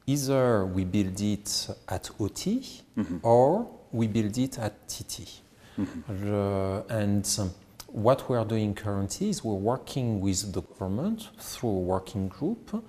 Either 0.07 0.65
we 0.65 0.85
build 0.85 1.19
it 1.19 1.67
at 1.89 2.09
OT 2.19 2.81
or 3.21 3.67
we 3.91 4.07
build 4.07 4.37
it 4.37 4.57
at 4.57 4.87
TT. 4.87 5.41
Uh, 5.77 6.81
and 6.89 7.25
um, 7.39 7.51
what 7.87 8.29
we 8.29 8.37
are 8.37 8.45
doing 8.45 8.73
currently 8.73 9.29
is 9.29 9.43
we're 9.43 9.53
working 9.73 10.21
with 10.21 10.53
the 10.53 10.61
government 10.61 11.29
through 11.37 11.69
a 11.69 11.83
working 11.95 12.29
group 12.29 12.83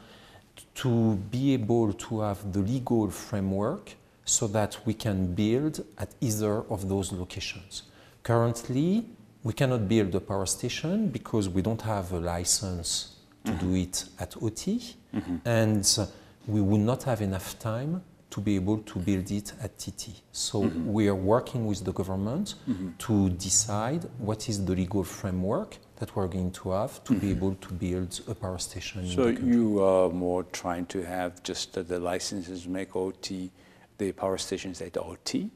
to 0.74 1.16
be 1.32 1.52
able 1.54 1.92
to 1.92 2.20
have 2.20 2.52
the 2.52 2.60
legal 2.60 3.10
framework 3.10 3.94
so 4.24 4.46
that 4.46 4.78
we 4.86 4.94
can 4.94 5.34
build 5.34 5.84
at 5.98 6.10
either 6.20 6.62
of 6.70 6.88
those 6.88 7.10
locations. 7.12 7.82
Currently, 8.22 9.04
we 9.42 9.52
cannot 9.52 9.88
build 9.88 10.14
a 10.14 10.20
power 10.20 10.46
station 10.46 11.08
because 11.08 11.48
we 11.48 11.62
don't 11.62 11.82
have 11.82 12.12
a 12.12 12.20
license 12.20 13.16
to 13.44 13.52
do 13.52 13.74
it 13.74 14.04
at 14.18 14.36
OT, 14.42 14.94
and 15.44 15.98
uh, 15.98 16.06
we 16.46 16.60
would 16.60 16.80
not 16.80 17.02
have 17.04 17.22
enough 17.22 17.58
time 17.58 18.02
to 18.28 18.40
be 18.40 18.54
able 18.54 18.78
to 18.78 18.98
build 18.98 19.30
it 19.30 19.52
at 19.62 19.76
TT. 19.78 20.22
So 20.30 20.60
we 20.60 21.08
are 21.08 21.14
working 21.14 21.66
with 21.66 21.84
the 21.84 21.92
government 21.92 22.54
to 22.98 23.30
decide 23.30 24.04
what 24.18 24.48
is 24.48 24.64
the 24.64 24.74
legal 24.74 25.04
framework 25.04 25.78
that 25.96 26.14
we're 26.14 26.28
going 26.28 26.50
to 26.52 26.70
have 26.70 27.02
to 27.04 27.14
be 27.14 27.30
able 27.30 27.54
to 27.56 27.72
build 27.72 28.20
a 28.28 28.34
power 28.34 28.58
station. 28.58 29.04
in 29.04 29.10
So 29.10 29.28
you 29.28 29.82
are 29.82 30.08
more 30.08 30.44
trying 30.44 30.86
to 30.86 31.02
have 31.02 31.42
just 31.42 31.76
uh, 31.76 31.82
the 31.82 31.98
licenses 31.98 32.66
make 32.66 32.96
OT, 32.96 33.50
the 33.98 34.12
power 34.12 34.38
stations 34.38 34.80
at 34.80 34.96
OT? 34.96 35.50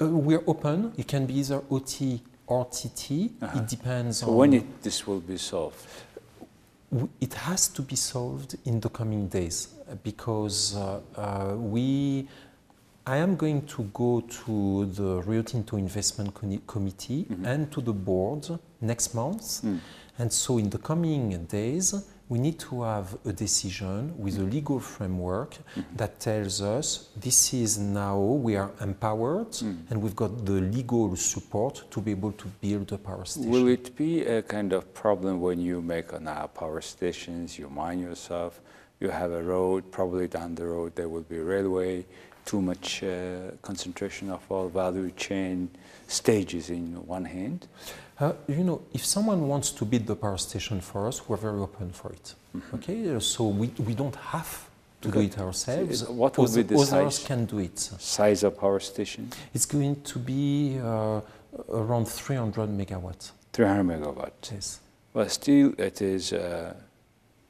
Uh, 0.00 0.08
we're 0.08 0.44
open. 0.46 0.92
It 0.96 1.06
can 1.08 1.26
be 1.26 1.34
either 1.40 1.62
OT 1.70 2.22
or 2.48 2.64
TT. 2.66 3.30
It 3.56 3.68
depends 3.68 4.18
So 4.18 4.28
on. 4.30 4.36
when 4.36 4.52
it, 4.54 4.82
this 4.82 5.06
will 5.06 5.20
be 5.20 5.36
solved? 5.36 5.76
It 7.20 7.34
has 7.34 7.68
to 7.68 7.82
be 7.82 7.96
solved 7.96 8.56
in 8.64 8.80
the 8.80 8.88
coming 8.88 9.28
days 9.28 9.68
because 10.02 10.74
uh, 10.76 11.00
uh, 11.16 11.54
we. 11.56 12.26
I 13.06 13.16
am 13.16 13.36
going 13.36 13.62
to 13.68 13.84
go 13.94 14.20
to 14.20 14.84
the 14.84 15.22
Rio 15.22 15.40
Tinto 15.40 15.78
Investment 15.78 16.34
Committee 16.66 17.26
and 17.42 17.72
to 17.72 17.80
the 17.80 17.92
board 17.94 18.46
next 18.82 19.14
month. 19.14 19.64
And 20.18 20.30
so, 20.30 20.58
in 20.58 20.68
the 20.68 20.76
coming 20.76 21.44
days, 21.46 21.94
we 22.28 22.38
need 22.38 22.58
to 22.58 22.82
have 22.82 23.16
a 23.24 23.32
decision 23.32 24.14
with 24.18 24.38
a 24.38 24.42
legal 24.42 24.78
framework 24.78 25.56
that 25.96 26.20
tells 26.20 26.60
us 26.60 27.08
this 27.16 27.54
is 27.54 27.78
now 27.78 28.18
we 28.18 28.54
are 28.54 28.70
empowered 28.80 29.56
and 29.88 30.02
we've 30.02 30.16
got 30.16 30.44
the 30.44 30.60
legal 30.60 31.16
support 31.16 31.84
to 31.90 32.00
be 32.00 32.10
able 32.10 32.32
to 32.32 32.46
build 32.60 32.92
a 32.92 32.98
power 32.98 33.24
station. 33.24 33.50
Will 33.50 33.68
it 33.68 33.96
be 33.96 34.24
a 34.26 34.42
kind 34.42 34.72
of 34.74 34.92
problem 34.92 35.40
when 35.40 35.58
you 35.58 35.80
make 35.80 36.12
uh, 36.12 36.18
now 36.18 36.46
power 36.48 36.82
stations, 36.82 37.58
you 37.58 37.68
mine 37.70 37.98
yourself, 38.00 38.60
you 39.00 39.08
have 39.08 39.32
a 39.32 39.42
road, 39.42 39.90
probably 39.90 40.28
down 40.28 40.54
the 40.54 40.66
road 40.66 40.94
there 40.96 41.08
will 41.08 41.22
be 41.22 41.38
a 41.38 41.42
railway, 41.42 42.04
too 42.44 42.60
much 42.60 43.02
uh, 43.02 43.52
concentration 43.62 44.30
of 44.30 44.40
all 44.50 44.68
value 44.68 45.10
chain 45.12 45.70
stages 46.08 46.68
in 46.68 46.94
one 47.06 47.24
hand? 47.24 47.68
Uh, 48.20 48.32
you 48.48 48.64
know, 48.64 48.80
if 48.92 49.04
someone 49.04 49.46
wants 49.46 49.70
to 49.70 49.84
build 49.84 50.06
the 50.06 50.16
power 50.16 50.36
station 50.38 50.80
for 50.80 51.06
us, 51.06 51.28
we're 51.28 51.36
very 51.36 51.60
open 51.60 51.90
for 51.92 52.12
it. 52.12 52.34
Okay, 52.74 53.14
Uh, 53.14 53.20
so 53.20 53.46
we, 53.46 53.68
we 53.86 53.94
don't 53.94 54.16
have 54.16 54.66
to 55.00 55.10
do 55.10 55.20
it 55.20 55.38
ourselves. 55.38 56.00
So 56.00 56.12
what 56.12 56.36
will 56.36 56.52
be 56.52 56.62
the 56.62 56.74
Others 56.74 56.88
size? 57.18 57.24
can 57.26 57.44
do 57.44 57.58
it. 57.60 57.78
Size 57.78 58.42
of 58.42 58.58
power 58.58 58.80
station? 58.80 59.30
It's 59.54 59.66
going 59.66 60.02
to 60.02 60.18
be 60.18 60.78
uh, 60.82 61.20
around 61.72 62.08
300 62.08 62.68
megawatts. 62.70 63.30
300 63.52 63.84
megawatt. 63.84 64.32
Yes. 64.52 64.80
Well, 65.14 65.28
still, 65.28 65.72
it 65.78 66.02
is 66.02 66.32
uh, 66.32 66.74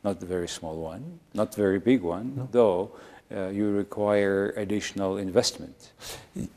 not 0.04 0.22
a 0.22 0.26
very 0.26 0.48
small 0.48 0.76
one, 0.76 1.18
not 1.32 1.54
very 1.54 1.78
big 1.78 2.02
one, 2.02 2.46
though 2.52 2.90
uh, 3.34 3.48
you 3.48 3.70
require 3.72 4.50
additional 4.56 5.16
investment. 5.18 5.92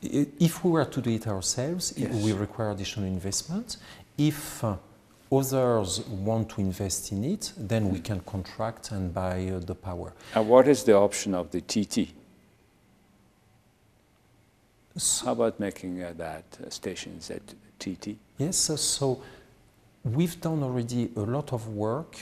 If 0.02 0.64
we 0.64 0.72
were 0.72 0.86
to 0.86 1.02
do 1.02 1.10
it 1.10 1.28
ourselves, 1.28 1.92
it- 1.94 2.12
we 2.12 2.34
require 2.34 2.72
additional 2.72 3.08
investment. 3.08 3.78
If 4.18 4.64
others 5.32 6.02
want 6.08 6.50
to 6.50 6.62
invest 6.62 7.12
in 7.12 7.24
it, 7.24 7.54
then 7.58 7.90
we 7.90 8.00
can 8.00 8.20
contract 8.22 8.92
and 8.92 9.14
buy 9.14 9.48
uh, 9.48 9.60
the 9.60 9.76
power. 9.76 10.14
And 10.36 10.48
what 10.50 10.68
is 10.68 10.84
the 10.84 10.94
option 10.96 11.34
of 11.34 11.50
the 11.52 11.62
TT? 11.62 12.10
So- 14.98 15.26
How 15.26 15.32
about 15.32 15.60
making 15.60 16.04
uh, 16.04 16.14
that 16.18 16.46
uh, 16.66 16.70
stations 16.70 17.32
at 17.32 17.42
TT? 17.80 18.18
Yes, 18.38 18.70
uh, 18.70 18.76
so 18.78 19.22
we've 20.04 20.40
done 20.42 20.64
already 20.64 21.12
a 21.16 21.22
lot 21.22 21.54
of 21.54 21.70
work 21.70 22.18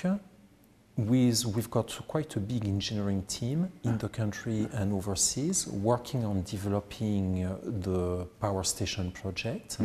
with, 0.97 1.45
we've 1.45 1.71
got 1.71 1.97
quite 2.08 2.36
a 2.36 2.39
big 2.39 2.65
engineering 2.65 3.23
team 3.23 3.71
in 3.84 3.97
the 3.97 4.10
country 4.10 4.67
and 4.73 4.93
overseas 4.93 5.65
working 5.67 6.25
on 6.25 6.43
developing 6.43 7.43
uh, 7.45 7.56
the 7.63 8.28
power 8.41 8.63
station 8.63 9.12
project. 9.12 9.78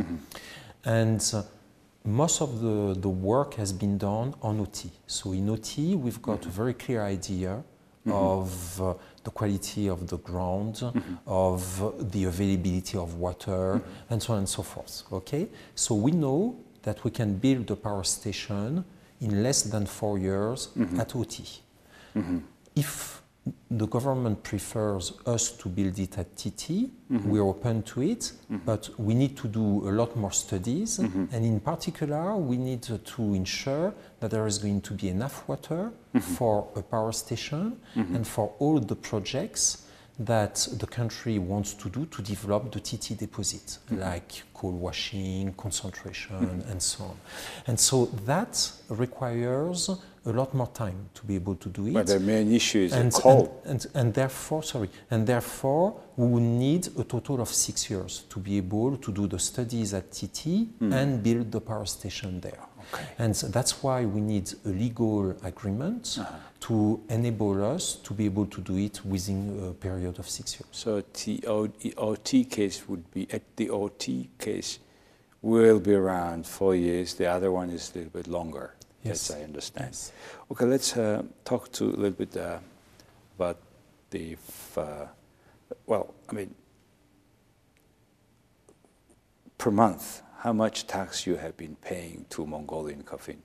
And 0.83 1.21
uh, 1.33 1.41
most 2.05 2.41
of 2.41 2.61
the, 2.61 2.95
the 2.99 3.09
work 3.09 3.55
has 3.55 3.73
been 3.73 3.97
done 3.97 4.35
on 4.41 4.59
OT. 4.59 4.91
So 5.07 5.33
in 5.33 5.49
OT, 5.49 5.95
we've 5.95 6.21
got 6.21 6.45
a 6.45 6.49
very 6.49 6.73
clear 6.73 7.01
idea 7.03 7.63
mm-hmm. 8.05 8.11
of 8.11 8.81
uh, 8.81 8.93
the 9.23 9.31
quality 9.31 9.87
of 9.87 10.07
the 10.07 10.17
ground, 10.17 10.75
mm-hmm. 10.75 11.15
of 11.25 12.11
the 12.11 12.25
availability 12.25 12.97
of 12.97 13.15
water, 13.15 13.75
mm-hmm. 13.75 14.13
and 14.13 14.21
so 14.21 14.33
on 14.33 14.39
and 14.39 14.49
so 14.49 14.61
forth. 14.61 15.03
Okay, 15.11 15.47
so 15.73 15.95
we 15.95 16.11
know 16.11 16.55
that 16.83 17.03
we 17.03 17.11
can 17.11 17.35
build 17.37 17.69
a 17.71 17.75
power 17.75 18.03
station 18.03 18.85
in 19.21 19.43
less 19.43 19.63
than 19.63 19.85
four 19.85 20.19
years 20.19 20.69
at 20.99 21.15
OT. 21.15 21.43
If 22.75 23.21
the 23.69 23.87
government 23.87 24.41
prefers 24.41 25.13
us 25.25 25.51
to 25.51 25.69
build 25.69 25.99
it 25.99 26.17
at 26.17 26.35
TT. 26.35 26.89
Mm-hmm. 27.11 27.29
We're 27.29 27.43
open 27.43 27.83
to 27.83 28.01
it, 28.01 28.19
mm-hmm. 28.19 28.57
but 28.65 28.89
we 28.97 29.13
need 29.13 29.37
to 29.37 29.47
do 29.47 29.87
a 29.87 29.91
lot 29.91 30.15
more 30.15 30.31
studies. 30.31 30.97
Mm-hmm. 30.97 31.25
And 31.31 31.45
in 31.45 31.59
particular, 31.59 32.35
we 32.37 32.57
need 32.57 32.81
to 32.81 33.23
ensure 33.33 33.93
that 34.19 34.31
there 34.31 34.47
is 34.47 34.57
going 34.57 34.81
to 34.81 34.93
be 34.93 35.09
enough 35.09 35.47
water 35.47 35.91
for 36.37 36.67
a 36.75 36.81
power 36.81 37.11
station 37.11 37.77
and 37.95 38.25
for 38.25 38.53
all 38.59 38.79
the 38.79 38.95
projects 38.95 39.85
that 40.17 40.67
the 40.79 40.87
country 40.87 41.37
wants 41.39 41.73
to 41.73 41.89
do 41.89 42.05
to 42.05 42.21
develop 42.21 42.71
the 42.71 42.79
TT 42.79 43.17
deposit, 43.17 43.79
like 43.91 44.43
coal 44.53 44.71
washing, 44.71 45.53
concentration, 45.53 46.63
and 46.69 46.81
so 46.81 47.03
on. 47.03 47.17
And 47.67 47.79
so 47.79 48.05
that 48.25 48.71
requires 48.89 49.89
a 50.25 50.31
lot 50.31 50.53
more 50.53 50.67
time 50.67 51.09
to 51.13 51.23
be 51.25 51.35
able 51.35 51.55
to 51.55 51.69
do 51.69 51.87
it. 51.87 51.93
But 51.93 52.07
the 52.07 52.19
main 52.19 52.51
issue 52.51 52.79
is 52.79 52.93
and, 52.93 53.13
coal. 53.13 53.61
and, 53.65 53.85
and, 53.85 53.95
and 53.95 54.13
therefore, 54.13 54.63
sorry, 54.63 54.89
and 55.11 55.25
therefore 55.27 55.99
we 56.17 56.27
will 56.27 56.39
need 56.39 56.87
a 56.97 57.03
total 57.03 57.41
of 57.41 57.49
six 57.49 57.89
years 57.89 58.23
to 58.29 58.39
be 58.39 58.57
able 58.57 58.97
to 58.97 59.11
do 59.11 59.27
the 59.27 59.39
studies 59.39 59.93
at 59.93 60.11
TT 60.11 60.67
hmm. 60.79 60.93
and 60.93 61.21
build 61.21 61.51
the 61.51 61.61
power 61.61 61.85
station 61.85 62.39
there. 62.39 62.59
Okay. 62.93 63.05
And 63.17 63.35
so 63.35 63.47
that's 63.47 63.81
why 63.83 64.05
we 64.05 64.21
need 64.21 64.51
a 64.65 64.69
legal 64.69 65.31
agreement 65.43 66.17
uh-huh. 66.19 66.35
to 66.61 67.01
enable 67.09 67.63
us 67.65 67.95
to 67.95 68.13
be 68.13 68.25
able 68.25 68.45
to 68.47 68.61
do 68.61 68.77
it 68.77 69.03
within 69.05 69.69
a 69.69 69.73
period 69.73 70.19
of 70.19 70.29
six 70.29 70.53
years. 70.55 70.67
So 70.71 71.01
TO, 71.01 71.71
OT 71.97 72.45
case 72.45 72.87
would 72.87 73.09
be 73.11 73.27
at 73.31 73.41
the 73.55 73.69
OT 73.69 74.29
case 74.37 74.79
will 75.41 75.79
be 75.79 75.93
around 75.93 76.45
four 76.47 76.75
years. 76.75 77.13
The 77.13 77.27
other 77.27 77.51
one 77.51 77.69
is 77.69 77.91
a 77.91 77.99
little 77.99 78.11
bit 78.11 78.27
longer. 78.27 78.73
Yes. 79.05 79.29
I 79.29 79.43
understand. 79.43 79.89
Yes. 79.91 80.11
Okay, 80.51 80.65
let's 80.65 80.97
uh, 80.97 81.21
talk 81.43 81.71
to 81.73 81.85
a 81.85 81.97
little 81.97 82.25
bit 82.25 82.35
uh, 82.35 82.57
about 83.37 83.57
the. 84.09 84.35
Uh, 84.75 85.05
well, 85.85 86.13
I 86.27 86.33
mean, 86.33 86.55
per 89.59 89.69
month, 89.69 90.23
how 90.39 90.53
much 90.53 90.87
tax 90.87 91.27
you 91.27 91.35
have 91.35 91.55
been 91.55 91.75
paying 91.75 92.25
to 92.31 92.47
Mongolian 92.47 93.03
coffee? 93.03 93.37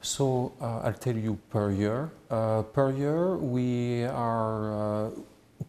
So 0.00 0.52
uh, 0.60 0.82
I'll 0.84 0.92
tell 0.92 1.16
you 1.16 1.38
per 1.50 1.72
year. 1.72 2.12
Uh, 2.30 2.62
per 2.62 2.92
year, 2.92 3.36
we 3.36 4.04
are 4.04 5.06
uh, 5.06 5.10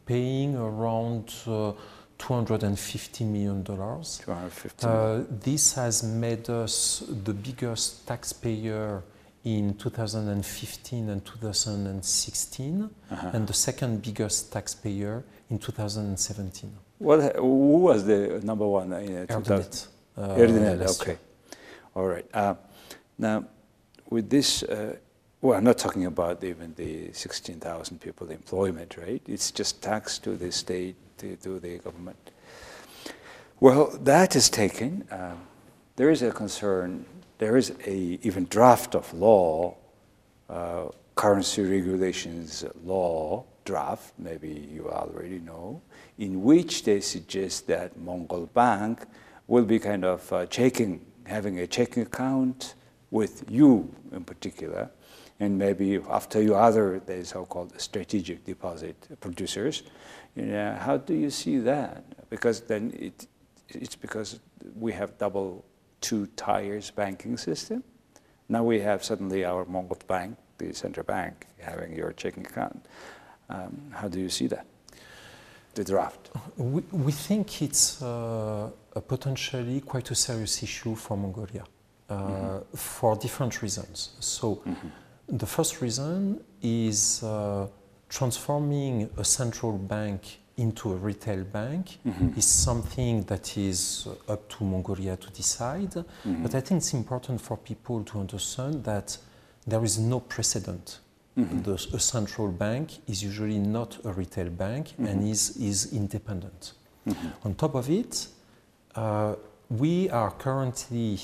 paying 0.05 0.55
around 0.55 1.33
uh, 1.47 1.71
250 2.17 3.23
million 3.25 3.63
dollars. 3.63 4.19
250. 4.25 4.85
Uh, 4.87 5.23
this 5.43 5.73
has 5.75 6.03
made 6.03 6.49
us 6.49 7.03
the 7.23 7.33
biggest 7.33 8.07
taxpayer 8.07 9.03
in 9.43 9.73
2015 9.75 11.09
and 11.09 11.23
2016, 11.25 12.89
Uh-huh. 13.09 13.29
and 13.33 13.47
the 13.47 13.53
second 13.53 14.01
biggest 14.01 14.51
taxpayer 14.51 15.23
in 15.49 15.57
2017. 15.59 16.71
What, 16.99 17.35
who 17.35 17.77
was 17.77 18.03
the 18.05 18.41
number 18.43 18.67
one 18.67 18.91
in 18.93 19.17
uh, 19.17 19.25
2000? 19.27 19.87
Uh, 20.17 20.35
Erdenet, 20.35 20.99
okay. 21.01 21.17
All 21.95 22.07
right. 22.07 22.25
Uh, 22.33 22.55
now, 23.17 23.45
with 24.09 24.29
this, 24.29 24.63
uh, 24.63 24.95
well, 25.41 25.57
I'm 25.57 25.63
not 25.63 25.77
talking 25.77 26.05
about 26.05 26.43
even 26.43 26.73
the 26.75 27.13
16,000 27.13 27.99
people 28.01 28.29
employment, 28.31 28.97
right? 28.97 29.21
It's 29.27 29.51
just 29.51 29.81
tax 29.81 30.17
to 30.19 30.35
the 30.35 30.51
state, 30.51 30.95
to, 31.17 31.35
to 31.37 31.59
the 31.59 31.77
government. 31.79 32.31
Well, 33.59 33.97
that 34.03 34.35
is 34.35 34.49
taken. 34.49 35.07
Um, 35.11 35.41
there 35.95 36.11
is 36.11 36.21
a 36.21 36.31
concern. 36.31 37.05
There 37.39 37.57
is 37.57 37.73
a 37.85 38.19
even 38.21 38.45
draft 38.45 38.95
of 38.95 39.11
law, 39.13 39.75
uh, 40.49 40.89
currency 41.15 41.63
regulations 41.63 42.63
law 42.83 43.45
draft. 43.65 44.13
Maybe 44.17 44.69
you 44.71 44.89
already 44.89 45.39
know, 45.39 45.81
in 46.19 46.43
which 46.43 46.83
they 46.83 47.01
suggest 47.01 47.67
that 47.67 47.97
Mongol 47.99 48.45
Bank 48.53 49.05
will 49.47 49.65
be 49.65 49.79
kind 49.79 50.05
of 50.05 50.31
uh, 50.31 50.45
checking, 50.45 51.05
having 51.25 51.59
a 51.59 51.67
checking 51.67 52.03
account 52.03 52.75
with 53.09 53.43
you 53.49 53.93
in 54.11 54.23
particular, 54.23 54.89
and 55.39 55.57
maybe 55.57 55.99
after 56.09 56.41
you 56.41 56.55
other 56.55 56.99
the 57.05 57.23
so-called 57.25 57.79
strategic 57.79 58.45
deposit 58.45 58.95
producers. 59.19 59.83
You 60.37 60.45
know, 60.45 60.77
how 60.79 60.97
do 60.97 61.15
you 61.15 61.31
see 61.31 61.57
that? 61.59 62.03
Because 62.29 62.61
then 62.61 62.93
it, 62.99 63.25
it's 63.69 63.95
because 63.95 64.39
we 64.75 64.93
have 64.93 65.17
double 65.17 65.65
two 65.99 66.27
tires 66.35 66.91
banking 66.91 67.37
system. 67.37 67.83
Now 68.47 68.63
we 68.63 68.79
have 68.81 69.03
suddenly 69.03 69.43
our 69.45 69.65
Mongol 69.65 69.97
bank, 70.07 70.37
the 70.59 70.73
central 70.73 71.05
bank, 71.05 71.47
having 71.59 71.95
your 71.95 72.11
checking 72.13 72.45
account. 72.45 72.85
Um, 73.49 73.91
how 73.91 74.07
do 74.07 74.19
you 74.19 74.29
see 74.29 74.45
that? 74.47 74.67
The 75.73 75.83
draft. 75.83 76.29
We, 76.55 76.81
we 76.91 77.11
think 77.11 77.61
it's 77.63 78.01
uh, 78.03 78.69
a 78.95 79.01
potentially 79.01 79.81
quite 79.81 80.11
a 80.11 80.15
serious 80.15 80.61
issue 80.61 80.93
for 80.95 81.17
Mongolia 81.17 81.63
uh, 82.09 82.59
for 82.75 83.15
different 83.15 83.61
reasons. 83.63 84.11
So, 84.19 84.63
the 85.27 85.45
first 85.45 85.81
reason 85.81 86.41
is 86.61 87.23
uh, 87.23 87.67
transforming 88.09 89.09
a 89.17 89.23
central 89.23 89.77
bank 89.77 90.39
into 90.57 90.91
a 90.91 90.95
retail 90.95 91.43
bank 91.43 91.99
mm-hmm. 92.05 92.37
is 92.37 92.45
something 92.45 93.23
that 93.23 93.57
is 93.57 94.07
up 94.27 94.49
to 94.49 94.63
Mongolia 94.63 95.15
to 95.15 95.29
decide. 95.29 95.91
Mm-hmm. 95.91 96.43
But 96.43 96.55
I 96.55 96.61
think 96.61 96.79
it's 96.79 96.93
important 96.93 97.39
for 97.39 97.57
people 97.57 98.03
to 98.05 98.19
understand 98.19 98.83
that 98.85 99.17
there 99.67 99.83
is 99.83 99.99
no 99.99 100.19
precedent. 100.19 100.99
Mm-hmm. 101.37 101.61
The, 101.61 101.73
a 101.93 101.99
central 101.99 102.47
bank 102.47 102.97
is 103.07 103.23
usually 103.23 103.59
not 103.59 103.97
a 104.03 104.11
retail 104.11 104.49
bank 104.49 104.93
and 104.97 105.27
is, 105.27 105.55
is 105.57 105.93
independent. 105.93 106.73
On 107.43 107.53
top 107.53 107.75
of 107.75 107.89
it, 107.89 108.27
uh, 108.95 109.35
we 109.69 110.09
are 110.09 110.31
currently 110.31 111.19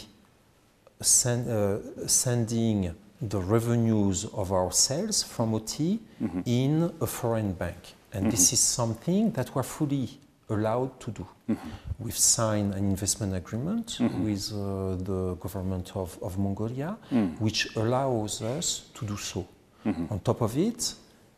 send, 1.02 1.50
uh, 1.50 2.08
sending 2.08 2.96
the 3.30 3.40
revenues 3.40 4.26
of 4.26 4.52
our 4.52 4.72
sales 4.72 5.24
from 5.24 5.54
OT 5.54 6.00
mm-hmm. 6.22 6.42
in 6.46 6.94
a 7.02 7.08
foreign 7.08 7.54
bank. 7.54 7.96
And 8.12 8.32
this 8.32 8.48
mm-hmm. 8.48 8.54
is 8.54 8.60
something 8.60 9.32
that 9.32 9.56
we're 9.56 9.64
fully 9.64 10.10
allowed 10.50 11.00
to 11.00 11.12
do. 11.12 11.26
Mm-hmm. 11.50 11.70
We've 12.00 12.18
signed 12.18 12.74
an 12.74 12.84
investment 12.84 13.34
agreement 13.34 13.98
with 14.00 14.52
uh, 14.52 14.96
the 14.96 15.36
government 15.40 15.96
of, 15.96 16.18
of 16.22 16.38
Mongolia, 16.38 16.98
mm. 17.12 17.40
which 17.40 17.76
allows 17.76 18.42
us 18.42 18.90
to 18.94 19.06
do 19.06 19.18
so. 19.18 19.48
On 19.86 20.20
top 20.20 20.42
of 20.42 20.58
it, 20.58 20.94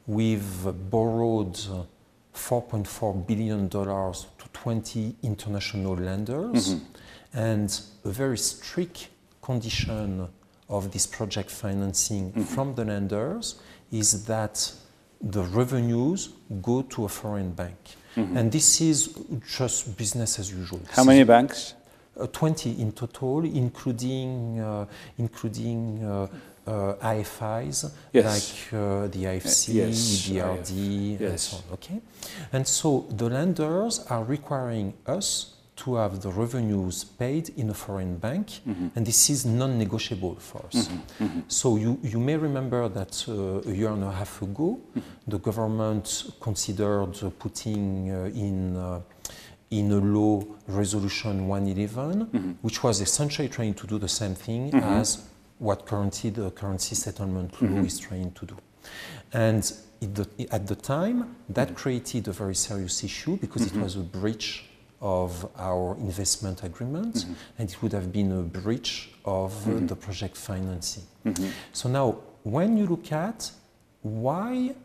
we've 0.05 0.89
borrowed 0.91 1.57
uh, 1.71 1.83
$4.4 2.35 3.25
billion 3.25 3.69
to 3.69 4.13
20 4.53 5.15
international 5.23 5.95
lenders. 5.95 6.75
And 7.33 7.81
a 8.03 8.09
very 8.09 8.37
strict 8.37 9.09
condition 9.41 10.27
of 10.69 10.91
this 10.91 11.05
project 11.05 11.49
financing 11.51 12.31
from 12.45 12.75
the 12.75 12.83
lenders 12.85 13.55
is 13.91 14.25
that 14.25 14.71
the 15.21 15.41
revenues 15.43 16.29
go 16.61 16.81
to 16.83 17.05
a 17.05 17.09
foreign 17.09 17.51
bank. 17.51 17.77
And 18.15 18.49
this 18.49 18.79
is 18.79 19.09
just 19.57 19.97
business 19.97 20.39
as 20.39 20.49
usual. 20.49 20.79
How 20.91 21.03
This 21.03 21.05
many 21.05 21.19
is, 21.21 21.27
banks? 21.27 21.73
uh, 22.17 22.27
20 22.27 22.79
in 22.79 22.93
total, 22.93 23.43
including, 23.43 24.59
uh, 24.61 24.85
including 25.17 26.01
uh, 26.01 26.27
uh, 26.65 26.93
IFIs 27.01 27.91
Yes. 28.13 28.25
like 28.25 28.73
uh, 28.73 29.07
the 29.07 29.25
IFC, 29.25 29.73
yes, 29.73 30.29
EBRD, 30.29 31.19
and 31.21 31.39
so 31.39 31.57
on. 31.57 31.63
Okay, 31.73 32.01
and 32.53 32.65
so 32.65 33.05
the 33.09 33.29
lenders 33.29 33.99
are 34.09 34.23
requiring 34.23 34.93
us 35.05 35.54
to 35.77 35.95
have 35.95 36.21
the 36.21 36.29
revenues 36.29 37.03
paid 37.03 37.49
in 37.57 37.69
a 37.69 37.73
foreign 37.73 38.17
bank, 38.17 38.45
Mm-hmm. 38.67 38.87
and 38.95 39.05
this 39.05 39.29
is 39.29 39.45
non-negotiable 39.45 40.35
for 40.35 40.65
us. 40.67 40.89
So 41.47 41.75
you, 41.77 41.99
you 42.03 42.19
may 42.19 42.37
remember 42.37 42.87
that 42.89 43.25
uh, 43.27 43.69
a 43.69 43.73
year 43.73 43.89
and 43.89 44.03
a 44.03 44.11
half 44.11 44.41
ago, 44.41 44.79
Mm-hmm. 44.95 45.01
the 45.31 45.37
government 45.39 46.25
considered 46.39 47.13
putting 47.39 48.11
uh, 48.11 48.25
in 48.33 48.75
uh, 48.77 49.01
in 49.71 49.91
a 49.91 49.97
law 49.99 50.43
resolution 50.67 51.47
111, 51.47 52.25
Mm-hmm. 52.25 52.51
which 52.61 52.83
was 52.83 53.01
essentially 53.01 53.49
trying 53.49 53.73
to 53.73 53.87
do 53.87 53.97
the 53.99 54.07
same 54.07 54.35
thing 54.35 54.73
as 54.75 55.23
what 55.59 55.85
currently 55.85 56.29
the 56.29 56.51
currency 56.51 56.95
settlement 56.95 57.61
law 57.61 57.81
is 57.83 57.97
trying 57.99 58.31
to 58.33 58.45
do. 58.45 58.55
And 59.33 59.63
the, 59.99 60.27
at 60.51 60.67
the 60.67 60.75
time, 60.75 61.35
that 61.49 61.75
created 61.75 62.27
a 62.27 62.31
very 62.31 62.55
serious 62.55 63.03
issue 63.03 63.37
because 63.37 63.65
it 63.65 63.75
was 63.75 63.95
a 63.95 63.99
breach 64.01 64.65
of 65.01 65.49
our 65.57 65.95
investment 65.97 66.63
agreement 66.63 67.15
mm-hmm. 67.15 67.33
and 67.57 67.69
it 67.69 67.81
would 67.81 67.91
have 67.91 68.11
been 68.11 68.31
a 68.31 68.41
breach 68.41 69.11
of 69.25 69.51
uh, 69.51 69.71
mm-hmm. 69.71 69.87
the 69.87 69.95
project 69.95 70.37
financing. 70.37 71.03
Mm-hmm. 71.25 71.49
So 71.73 71.89
now, 71.89 72.17
when 72.43 72.77
you 72.77 72.85
look 72.85 73.11
at 73.11 73.51
why 74.01 74.75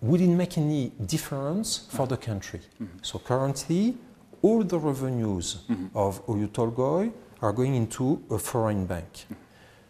would 0.00 0.20
it 0.20 0.28
make 0.28 0.56
any 0.56 0.92
difference 1.06 1.88
for 1.90 2.06
the 2.06 2.16
country? 2.16 2.60
So 3.02 3.18
currently, 3.18 3.96
all 4.42 4.62
the 4.62 4.78
revenues 4.78 5.58
of 5.94 6.24
Oyu 6.26 6.48
Tolgoi 6.48 7.12
are 7.42 7.52
going 7.52 7.74
into 7.74 8.22
a 8.30 8.38
foreign 8.38 8.86
bank. 8.86 9.26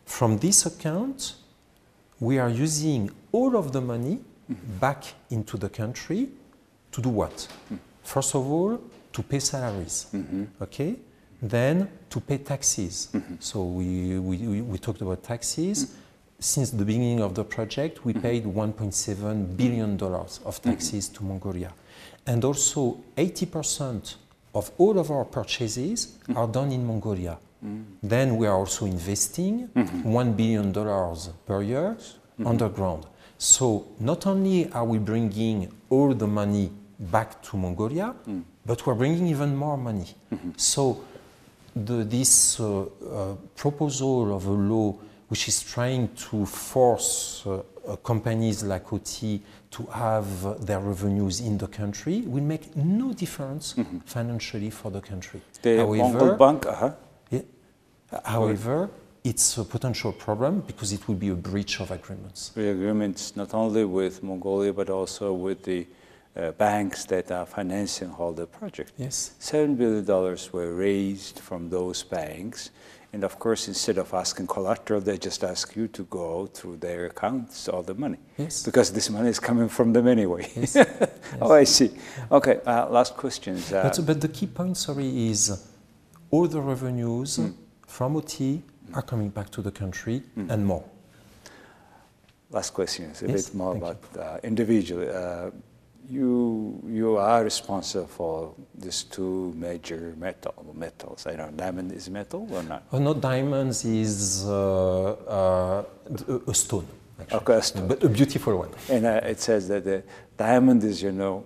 From 0.04 0.38
this 0.38 0.66
account, 0.66 1.34
we 2.18 2.38
are 2.38 2.48
using 2.48 3.10
all 3.32 3.56
of 3.56 3.72
the 3.72 3.80
money 3.80 4.20
back 4.80 5.04
into 5.30 5.56
the 5.56 5.68
country 5.68 6.28
to 6.92 7.00
do 7.00 7.08
what? 7.08 7.46
First 8.02 8.34
of 8.34 8.50
all, 8.50 8.80
to 9.20 9.28
pay 9.28 9.40
salaries, 9.40 10.06
mm-hmm. 10.14 10.44
okay? 10.62 10.96
Then 11.42 11.88
to 12.08 12.20
pay 12.20 12.38
taxes. 12.38 13.08
Mm-hmm. 13.12 13.34
So 13.38 13.64
we, 13.64 14.18
we, 14.18 14.62
we, 14.62 14.78
talked 14.78 15.02
about 15.02 15.22
taxes. 15.22 15.84
Mm-hmm. 15.84 15.96
Since 16.38 16.70
the 16.70 16.84
beginning 16.84 17.20
of 17.20 17.34
the 17.34 17.44
project, 17.44 18.04
we 18.04 18.14
paid 18.14 18.44
1.7 18.44 19.56
billion 19.56 19.96
dollars 19.98 20.40
of 20.44 20.60
taxes 20.62 21.08
to 21.10 21.22
Mongolia. 21.22 21.72
And 22.26 22.44
also 22.44 23.02
80% 23.16 24.14
of 24.54 24.70
all 24.78 24.98
of 24.98 25.10
our 25.10 25.26
purchases 25.26 26.16
are 26.34 26.46
done 26.48 26.72
in 26.72 26.86
Mongolia. 26.86 27.36
Then 28.02 28.38
we 28.38 28.46
are 28.46 28.56
also 28.56 28.86
investing 28.86 29.68
$1 29.68 30.36
billion 30.36 30.72
per 31.46 31.62
year 31.62 31.96
underground. 32.46 33.04
So 33.36 33.88
not 33.98 34.26
only 34.26 34.70
are 34.72 34.86
we 34.86 34.96
bringing 34.96 35.70
all 35.90 36.14
the 36.14 36.26
money 36.26 36.72
back 36.98 37.42
to 37.42 37.56
Mongolia, 37.56 38.14
mm. 38.26 38.42
But 38.70 38.86
we're 38.86 38.94
bringing 38.94 39.26
even 39.26 39.56
more 39.56 39.76
money. 39.76 40.06
So 40.56 41.02
the, 41.74 42.04
this 42.04 42.60
uh, 42.60 42.82
uh, 42.82 43.34
proposal 43.56 44.32
of 44.36 44.46
a 44.46 44.52
law 44.52 44.96
which 45.26 45.48
is 45.48 45.60
trying 45.60 46.06
to 46.14 46.46
force 46.46 47.42
uh, 47.46 47.50
uh, 47.88 47.96
companies 47.96 48.62
like 48.62 48.92
OT 48.92 49.42
to 49.72 49.82
have 49.86 50.46
uh, 50.46 50.54
their 50.68 50.78
revenues 50.78 51.40
in 51.40 51.58
the 51.58 51.66
country 51.66 52.20
will 52.20 52.44
make 52.44 52.76
no 52.76 53.12
difference 53.12 53.74
financially 54.06 54.70
for 54.70 54.92
the 54.92 55.00
country. 55.00 55.40
The 55.62 55.84
Mongol 55.84 56.36
Bank, 56.36 56.66
uh-huh. 56.66 56.92
Yeah. 57.28 57.40
However, 58.24 58.88
it's 59.24 59.58
a 59.58 59.64
potential 59.64 60.12
problem 60.12 60.60
because 60.60 60.92
it 60.92 61.08
will 61.08 61.16
be 61.16 61.30
a 61.30 61.34
breach 61.34 61.80
of 61.80 61.90
agreements. 61.90 62.50
the 62.50 62.70
agreements 62.70 63.34
not 63.34 63.52
only 63.52 63.84
with 63.84 64.22
Mongolia 64.22 64.72
but 64.72 64.88
also 64.90 65.32
with 65.32 65.64
the 65.64 65.88
uh, 66.36 66.52
banks 66.52 67.04
that 67.06 67.30
are 67.30 67.46
financing 67.46 68.12
all 68.18 68.32
the 68.32 68.46
project. 68.46 68.92
Yes. 68.96 69.32
Seven 69.38 69.74
billion 69.76 70.04
dollars 70.04 70.52
were 70.52 70.72
raised 70.74 71.38
from 71.40 71.68
those 71.70 72.02
banks, 72.04 72.70
and 73.12 73.24
of 73.24 73.38
course, 73.38 73.66
instead 73.66 73.98
of 73.98 74.14
asking 74.14 74.46
collateral, 74.46 75.00
they 75.00 75.18
just 75.18 75.42
ask 75.42 75.74
you 75.74 75.88
to 75.88 76.04
go 76.04 76.46
through 76.46 76.76
their 76.76 77.06
accounts 77.06 77.68
all 77.68 77.82
the 77.82 77.94
money. 77.94 78.18
Yes. 78.38 78.62
Because 78.62 78.92
this 78.92 79.10
money 79.10 79.28
is 79.28 79.40
coming 79.40 79.68
from 79.68 79.92
them 79.92 80.06
anyway. 80.06 80.48
Yes. 80.54 80.76
oh, 81.40 81.52
I 81.52 81.64
see. 81.64 81.90
Okay. 82.30 82.60
Uh, 82.64 82.88
last 82.88 83.16
questions. 83.16 83.72
Uh, 83.72 83.82
But, 83.82 84.06
but 84.06 84.20
the 84.20 84.28
key 84.28 84.46
point, 84.46 84.76
sorry, 84.76 85.28
is 85.30 85.66
all 86.30 86.46
the 86.46 86.60
revenues 86.60 87.40
from 87.86 88.16
OT 88.16 88.62
are 88.94 89.02
coming 89.02 89.28
back 89.30 89.50
to 89.50 89.62
the 89.62 89.72
country 89.72 90.22
and 90.36 90.64
more. 90.64 90.84
Last 92.52 92.70
question 92.74 93.06
is 93.10 93.22
a 93.22 93.28
Yes, 93.28 93.46
bit 93.48 93.54
more 93.56 93.72
thank 93.72 93.84
about 93.84 94.16
uh, 94.18 94.38
individually. 94.44 95.08
You 96.10 96.82
you 96.88 97.16
are 97.18 97.44
responsible 97.44 98.08
for 98.08 98.52
these 98.74 99.04
two 99.04 99.54
major 99.56 100.12
metal 100.18 100.54
metals. 100.74 101.24
I 101.26 101.36
don't 101.36 101.52
know, 101.52 101.56
diamond 101.64 101.92
is 101.92 102.10
metal 102.10 102.48
or 102.50 102.62
not? 102.64 102.82
Oh, 102.92 102.98
no, 102.98 103.14
diamonds 103.14 103.84
is 103.84 104.44
uh, 104.44 105.12
uh, 105.12 105.84
a- 106.28 106.50
a 106.50 106.54
stone. 106.54 106.86
Actually. 107.20 107.38
Okay, 107.38 107.54
a 107.54 107.62
stone. 107.62 107.86
But 107.88 108.02
a 108.02 108.08
beautiful 108.08 108.56
one. 108.58 108.70
And 108.88 109.06
uh, 109.06 109.20
it 109.22 109.38
says 109.40 109.68
that 109.68 109.84
the 109.84 110.02
diamond 110.36 110.82
is, 110.82 111.00
you 111.00 111.12
know, 111.12 111.44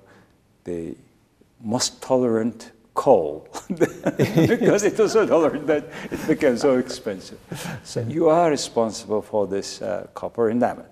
the 0.65 0.97
most 1.61 2.01
tolerant 2.01 2.73
coal 2.95 3.47
because 3.69 4.85
it 4.85 4.97
was 4.99 5.13
so 5.13 5.27
tolerant 5.27 5.67
that 5.67 5.85
it 6.11 6.27
became 6.27 6.57
so 6.57 6.79
expensive. 6.79 7.39
So 7.83 8.01
you 8.01 8.29
are 8.31 8.49
responsible 8.49 9.21
for 9.21 9.47
this 9.47 9.83
uh, 9.83 10.07
copper 10.15 10.49
and 10.49 10.61
diamond. 10.61 10.89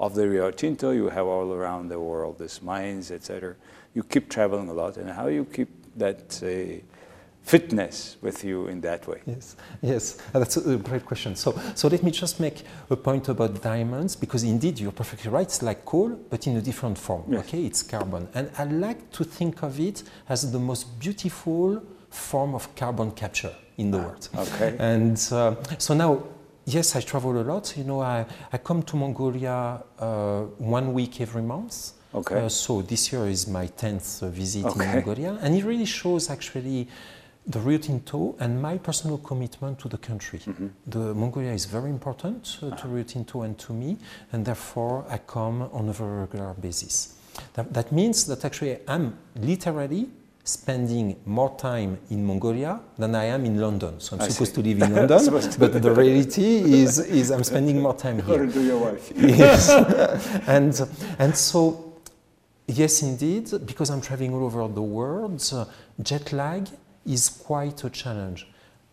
Of 0.00 0.14
the 0.14 0.28
Rio 0.28 0.50
Tinto, 0.50 0.92
you 0.92 1.08
have 1.08 1.26
all 1.26 1.52
around 1.52 1.88
the 1.88 1.98
world 1.98 2.38
these 2.38 2.62
mines, 2.62 3.10
etc. 3.10 3.56
You 3.94 4.04
keep 4.04 4.28
traveling 4.28 4.68
a 4.68 4.72
lot, 4.72 4.96
and 4.96 5.10
how 5.10 5.26
you 5.26 5.44
keep 5.44 5.68
that 5.96 6.40
uh, 6.42 6.84
fitness 7.48 8.16
with 8.20 8.44
you 8.44 8.68
in 8.68 8.80
that 8.82 9.06
way? 9.08 9.20
Yes, 9.26 9.56
yes, 9.82 10.18
that's 10.32 10.56
a 10.56 10.76
great 10.76 11.04
question. 11.06 11.34
So, 11.34 11.58
so 11.74 11.88
let 11.88 12.02
me 12.02 12.10
just 12.10 12.40
make 12.40 12.62
a 12.90 12.96
point 12.96 13.28
about 13.28 13.62
diamonds 13.62 14.14
because 14.16 14.44
indeed 14.44 14.78
you're 14.78 14.92
perfectly 14.92 15.30
right. 15.30 15.46
It's 15.46 15.62
like 15.62 15.84
coal, 15.84 16.10
but 16.30 16.46
in 16.46 16.56
a 16.56 16.60
different 16.60 16.98
form. 16.98 17.24
Yes. 17.28 17.40
Okay, 17.40 17.64
it's 17.64 17.82
carbon, 17.82 18.28
and 18.34 18.50
I 18.58 18.64
like 18.64 19.10
to 19.12 19.24
think 19.24 19.62
of 19.62 19.80
it 19.80 20.02
as 20.28 20.52
the 20.52 20.58
most 20.58 20.98
beautiful 21.00 21.82
form 22.10 22.54
of 22.54 22.74
carbon 22.74 23.10
capture 23.12 23.54
in 23.78 23.90
the 23.90 23.98
world. 23.98 24.28
okay. 24.36 24.76
And 24.78 25.16
uh, 25.32 25.54
so 25.78 25.94
now, 25.94 26.22
yes, 26.68 26.94
I 26.96 27.00
travel 27.00 27.40
a 27.40 27.42
lot. 27.42 27.76
You 27.76 27.84
know, 27.84 28.00
I, 28.02 28.26
I 28.52 28.58
come 28.58 28.82
to 28.82 28.96
Mongolia 28.96 29.82
uh, 29.98 30.42
one 30.58 30.92
week 30.92 31.20
every 31.20 31.42
month. 31.42 31.92
Okay. 32.14 32.46
Uh, 32.46 32.48
so 32.48 32.82
this 32.82 33.12
year 33.12 33.26
is 33.26 33.46
my 33.46 33.66
10th 33.66 34.22
uh, 34.22 34.28
visit 34.28 34.64
Okay. 34.64 34.84
in 34.84 34.94
Mongolia. 34.94 35.38
And 35.42 35.54
it 35.54 35.64
really 35.64 35.84
shows 35.86 36.30
actually 36.30 36.88
the 37.46 37.60
Rio 37.60 37.78
Tinto 37.78 38.34
and 38.40 38.60
my 38.60 38.78
personal 38.78 39.18
commitment 39.18 39.78
to 39.80 39.88
the 39.88 39.98
country. 39.98 40.38
Mm-hmm. 40.40 40.66
The 40.86 41.14
Mongolia 41.14 41.52
is 41.52 41.64
very 41.64 41.90
important 41.90 42.58
uh, 42.62 42.70
to 42.76 42.88
Rio 42.88 43.04
Tinto 43.04 43.42
and 43.42 43.58
to 43.58 43.72
me, 43.72 43.96
and 44.32 44.44
therefore 44.44 45.04
I 45.08 45.18
come 45.18 45.62
on 45.72 45.88
a 45.88 45.92
very 45.92 46.20
regular 46.20 46.54
basis. 46.54 47.14
That, 47.54 47.72
that 47.72 47.92
means 47.92 48.26
that 48.26 48.44
actually 48.44 48.78
I'm 48.86 49.16
literally 49.36 50.08
spending 50.48 51.14
more 51.26 51.54
time 51.58 51.98
in 52.08 52.24
Mongolia 52.24 52.80
than 52.96 53.14
I 53.14 53.24
am 53.24 53.44
in 53.44 53.60
London. 53.60 54.00
So 54.00 54.16
I'm 54.16 54.22
I 54.22 54.28
supposed 54.28 54.54
see. 54.54 54.62
to 54.62 54.68
live 54.68 54.82
in 54.82 54.94
London, 55.00 55.50
but 55.58 55.82
the 55.82 55.92
reality 55.92 56.82
is, 56.82 56.98
is 57.00 57.30
I'm 57.30 57.44
spending 57.44 57.82
more 57.82 57.94
time 57.94 58.16
here. 58.22 58.44
According 58.44 58.52
to 58.54 58.62
your 58.62 58.78
wife. 58.78 59.12
yes. 59.16 59.68
and, 60.48 60.72
and 61.18 61.36
so, 61.36 61.92
yes, 62.66 63.02
indeed, 63.02 63.50
because 63.66 63.90
I'm 63.90 64.00
traveling 64.00 64.32
all 64.32 64.44
over 64.44 64.66
the 64.68 64.82
world, 64.82 65.46
uh, 65.52 65.66
jet 66.02 66.32
lag 66.32 66.66
is 67.04 67.28
quite 67.28 67.84
a 67.84 67.90
challenge. 67.90 68.46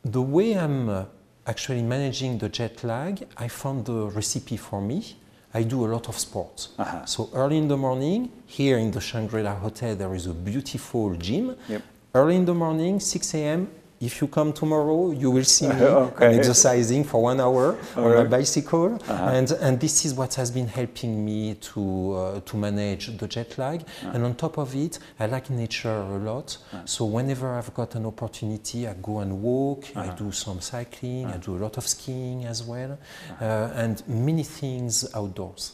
The 0.03 0.21
way 0.21 0.57
I'm 0.57 0.89
uh, 0.89 1.05
actually 1.47 1.83
managing 1.83 2.37
the 2.37 2.49
jet 2.49 2.83
lag, 2.83 3.25
I 3.37 3.47
found 3.47 3.85
the 3.85 4.07
recipe 4.07 4.57
for 4.57 4.81
me. 4.81 5.15
I 5.55 5.63
do 5.63 5.85
a 5.85 5.87
lot 5.87 6.09
of 6.09 6.19
sports. 6.19 6.69
Uh-huh. 6.77 7.05
So 7.05 7.29
early 7.33 7.57
in 7.57 7.69
the 7.69 7.77
morning, 7.77 8.29
here 8.45 8.77
in 8.77 8.91
the 8.91 8.99
Shangri-La 8.99 9.55
Hotel, 9.55 9.95
there 9.95 10.13
is 10.13 10.27
a 10.27 10.33
beautiful 10.33 11.15
gym. 11.15 11.55
Yep. 11.69 11.81
Early 12.13 12.35
in 12.35 12.45
the 12.45 12.53
morning, 12.53 12.99
6 12.99 13.33
a.m. 13.35 13.69
If 14.01 14.21
you 14.21 14.27
come 14.27 14.51
tomorrow, 14.51 15.11
you 15.11 15.31
will 15.31 15.45
see 15.45 15.67
me 15.67 15.81
Okay. 15.81 16.37
Exercising 16.37 17.05
for 17.05 17.23
one 17.23 17.39
hour 17.39 17.77
on 17.95 18.03
a 18.03 18.07
Alright. 18.07 18.29
bicycle, 18.29 18.95
Uh-huh. 18.95 19.29
and 19.37 19.51
and 19.61 19.79
this 19.79 20.05
is 20.05 20.13
what 20.13 20.33
has 20.35 20.51
been 20.51 20.67
helping 20.67 21.23
me 21.25 21.55
to 21.73 21.81
uh, 22.13 22.39
to 22.41 22.57
manage 22.57 23.17
the 23.17 23.27
jet 23.27 23.57
lag. 23.57 23.81
Uh-huh. 23.81 24.11
And 24.13 24.25
on 24.25 24.35
top 24.35 24.57
of 24.57 24.75
it, 24.75 24.99
I 25.19 25.27
like 25.27 25.49
nature 25.49 25.95
a 26.17 26.17
lot. 26.19 26.57
So 26.85 27.05
whenever 27.05 27.47
I've 27.57 27.73
got 27.73 27.95
an 27.95 28.05
opportunity, 28.05 28.85
I 28.87 28.93
go 29.01 29.19
and 29.19 29.41
walk. 29.41 29.85
I 29.95 29.99
Uh-huh. 30.07 30.15
do 30.25 30.31
some 30.31 30.59
cycling. 30.61 31.25
I 31.27 31.37
do 31.37 31.55
a 31.55 31.59
lot 31.65 31.77
of 31.77 31.87
skiing 31.87 32.45
as 32.45 32.63
well, 32.63 32.97
uh, 33.41 33.81
and 33.83 34.03
many 34.07 34.43
things 34.43 35.05
outdoors. 35.15 35.71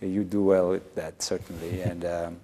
Yeah, 0.00 0.08
You 0.08 0.24
do 0.24 0.42
well 0.44 0.68
with 0.70 0.94
that, 0.96 1.22
certainly. 1.22 1.80
and 1.90 2.04
um, 2.04 2.36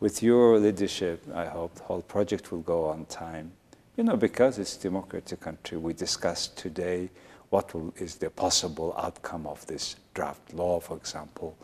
with 0.00 0.22
your 0.22 0.58
leadership, 0.58 1.18
I 1.34 1.46
hope 1.46 1.74
the 1.76 1.84
whole 1.84 2.02
project 2.02 2.50
will 2.52 2.62
go 2.64 2.86
on 2.86 3.06
time. 3.06 3.52
You 3.98 4.04
know, 4.04 4.16
because 4.16 4.60
it's 4.60 4.76
a 4.76 4.80
democratic 4.82 5.40
country, 5.40 5.76
we 5.76 5.92
discussed 5.92 6.56
today 6.56 7.10
what 7.50 7.74
is 7.96 8.14
the 8.14 8.30
possible 8.30 8.94
outcome 8.96 9.44
of 9.44 9.66
this 9.66 9.96
draft 10.14 10.54
law, 10.54 10.78
for 10.78 10.96
example. 10.96 11.56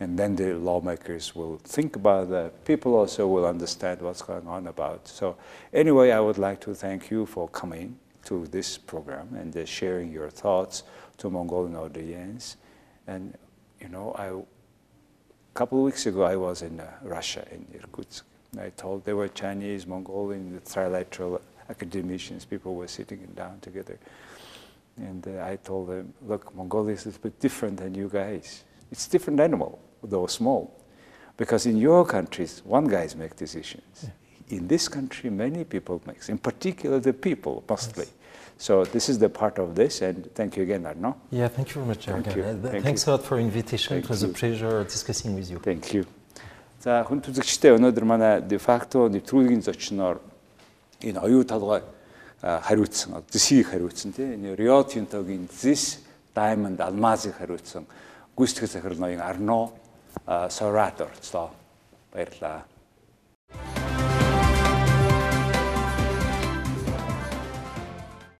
And 0.00 0.18
then 0.18 0.34
the 0.34 0.54
lawmakers 0.54 1.36
will 1.36 1.58
think 1.58 1.94
about 1.94 2.28
that. 2.30 2.64
People 2.64 2.96
also 2.96 3.28
will 3.28 3.46
understand 3.46 4.02
what's 4.02 4.20
going 4.20 4.48
on 4.48 4.66
about. 4.66 5.06
So 5.06 5.36
anyway, 5.72 6.10
I 6.10 6.18
would 6.18 6.38
like 6.38 6.60
to 6.62 6.74
thank 6.74 7.08
you 7.08 7.24
for 7.24 7.48
coming 7.50 7.96
to 8.24 8.48
this 8.48 8.76
program 8.76 9.28
and 9.36 9.56
uh, 9.56 9.64
sharing 9.64 10.10
your 10.10 10.28
thoughts 10.28 10.82
to 11.18 11.30
Mongolian 11.30 11.76
audience. 11.76 12.56
And, 13.06 13.38
you 13.80 13.90
know, 13.90 14.12
I 14.18 14.26
a 14.26 15.54
couple 15.54 15.78
of 15.78 15.84
weeks 15.84 16.06
ago, 16.06 16.24
I 16.24 16.34
was 16.34 16.62
in 16.62 16.80
uh, 16.80 16.90
Russia, 17.02 17.46
in 17.52 17.64
Irkutsk. 17.72 18.24
I 18.58 18.70
told 18.70 19.04
there 19.04 19.14
were 19.14 19.28
Chinese, 19.28 19.86
Mongolian, 19.86 20.52
the 20.52 20.60
trilateral 20.60 21.40
academicians, 21.68 22.44
people 22.44 22.74
were 22.74 22.88
sitting 22.88 23.26
down 23.34 23.60
together. 23.60 23.98
And 24.96 25.26
uh, 25.26 25.44
I 25.44 25.56
told 25.56 25.88
them, 25.88 26.14
look, 26.26 26.54
Mongolia 26.54 26.94
is 26.94 27.06
a 27.06 27.10
bit 27.10 27.38
different 27.38 27.78
than 27.78 27.94
you 27.94 28.08
guys. 28.08 28.64
It's 28.90 29.06
different 29.08 29.40
animal, 29.40 29.78
though 30.02 30.26
small. 30.26 30.74
Because 31.36 31.66
in 31.66 31.76
your 31.76 32.04
countries, 32.06 32.62
one 32.64 32.86
guys 32.86 33.14
make 33.14 33.36
decisions. 33.36 34.04
Yeah. 34.04 34.58
In 34.58 34.68
this 34.68 34.88
country, 34.88 35.28
many 35.28 35.64
people 35.64 36.00
make, 36.06 36.28
in 36.28 36.38
particular 36.38 36.98
the 37.00 37.12
people, 37.12 37.62
mostly. 37.68 38.04
Yes. 38.04 38.12
So 38.58 38.84
this 38.84 39.08
is 39.08 39.18
the 39.18 39.28
part 39.28 39.58
of 39.58 39.74
this, 39.74 40.00
and 40.00 40.30
thank 40.34 40.56
you 40.56 40.62
again, 40.62 40.86
Arnaud. 40.86 41.16
Yeah, 41.30 41.48
thank 41.48 41.68
you 41.68 41.74
very 41.74 41.86
much, 41.86 42.06
thank 42.06 42.34
You. 42.34 42.42
Uh, 42.42 42.54
thank 42.70 42.84
Thanks 42.84 43.06
you. 43.06 43.12
a 43.12 43.16
lot 43.16 43.24
for 43.24 43.38
invitation. 43.38 43.96
Thank 43.96 44.04
it 44.04 44.08
was 44.08 44.22
you. 44.22 44.30
a 44.30 44.32
pleasure 44.32 44.84
discussing 44.84 45.34
with 45.34 45.50
you. 45.50 45.58
Thank 45.58 45.92
you. 45.92 46.06
За 46.78 47.02
хүн 47.02 47.20
энэ 51.06 51.20
оюу 51.22 51.44
талгай 51.44 51.82
хариуцсан, 52.42 53.22
зэсийг 53.30 53.70
хариуцсан 53.70 54.12
тийм 54.12 54.54
Rio 54.54 54.82
Tinto-гийн 54.82 55.48
зэс 55.48 56.02
Diamond 56.34 56.80
алмазыг 56.80 57.38
хариуцсан. 57.38 57.86
Гүйцэтгэх 58.36 58.70
захирал 58.70 58.98
ноён 58.98 59.20
Арно 59.20 59.72
Сораторцлоо 60.26 61.50
баярлаа. 62.12 62.66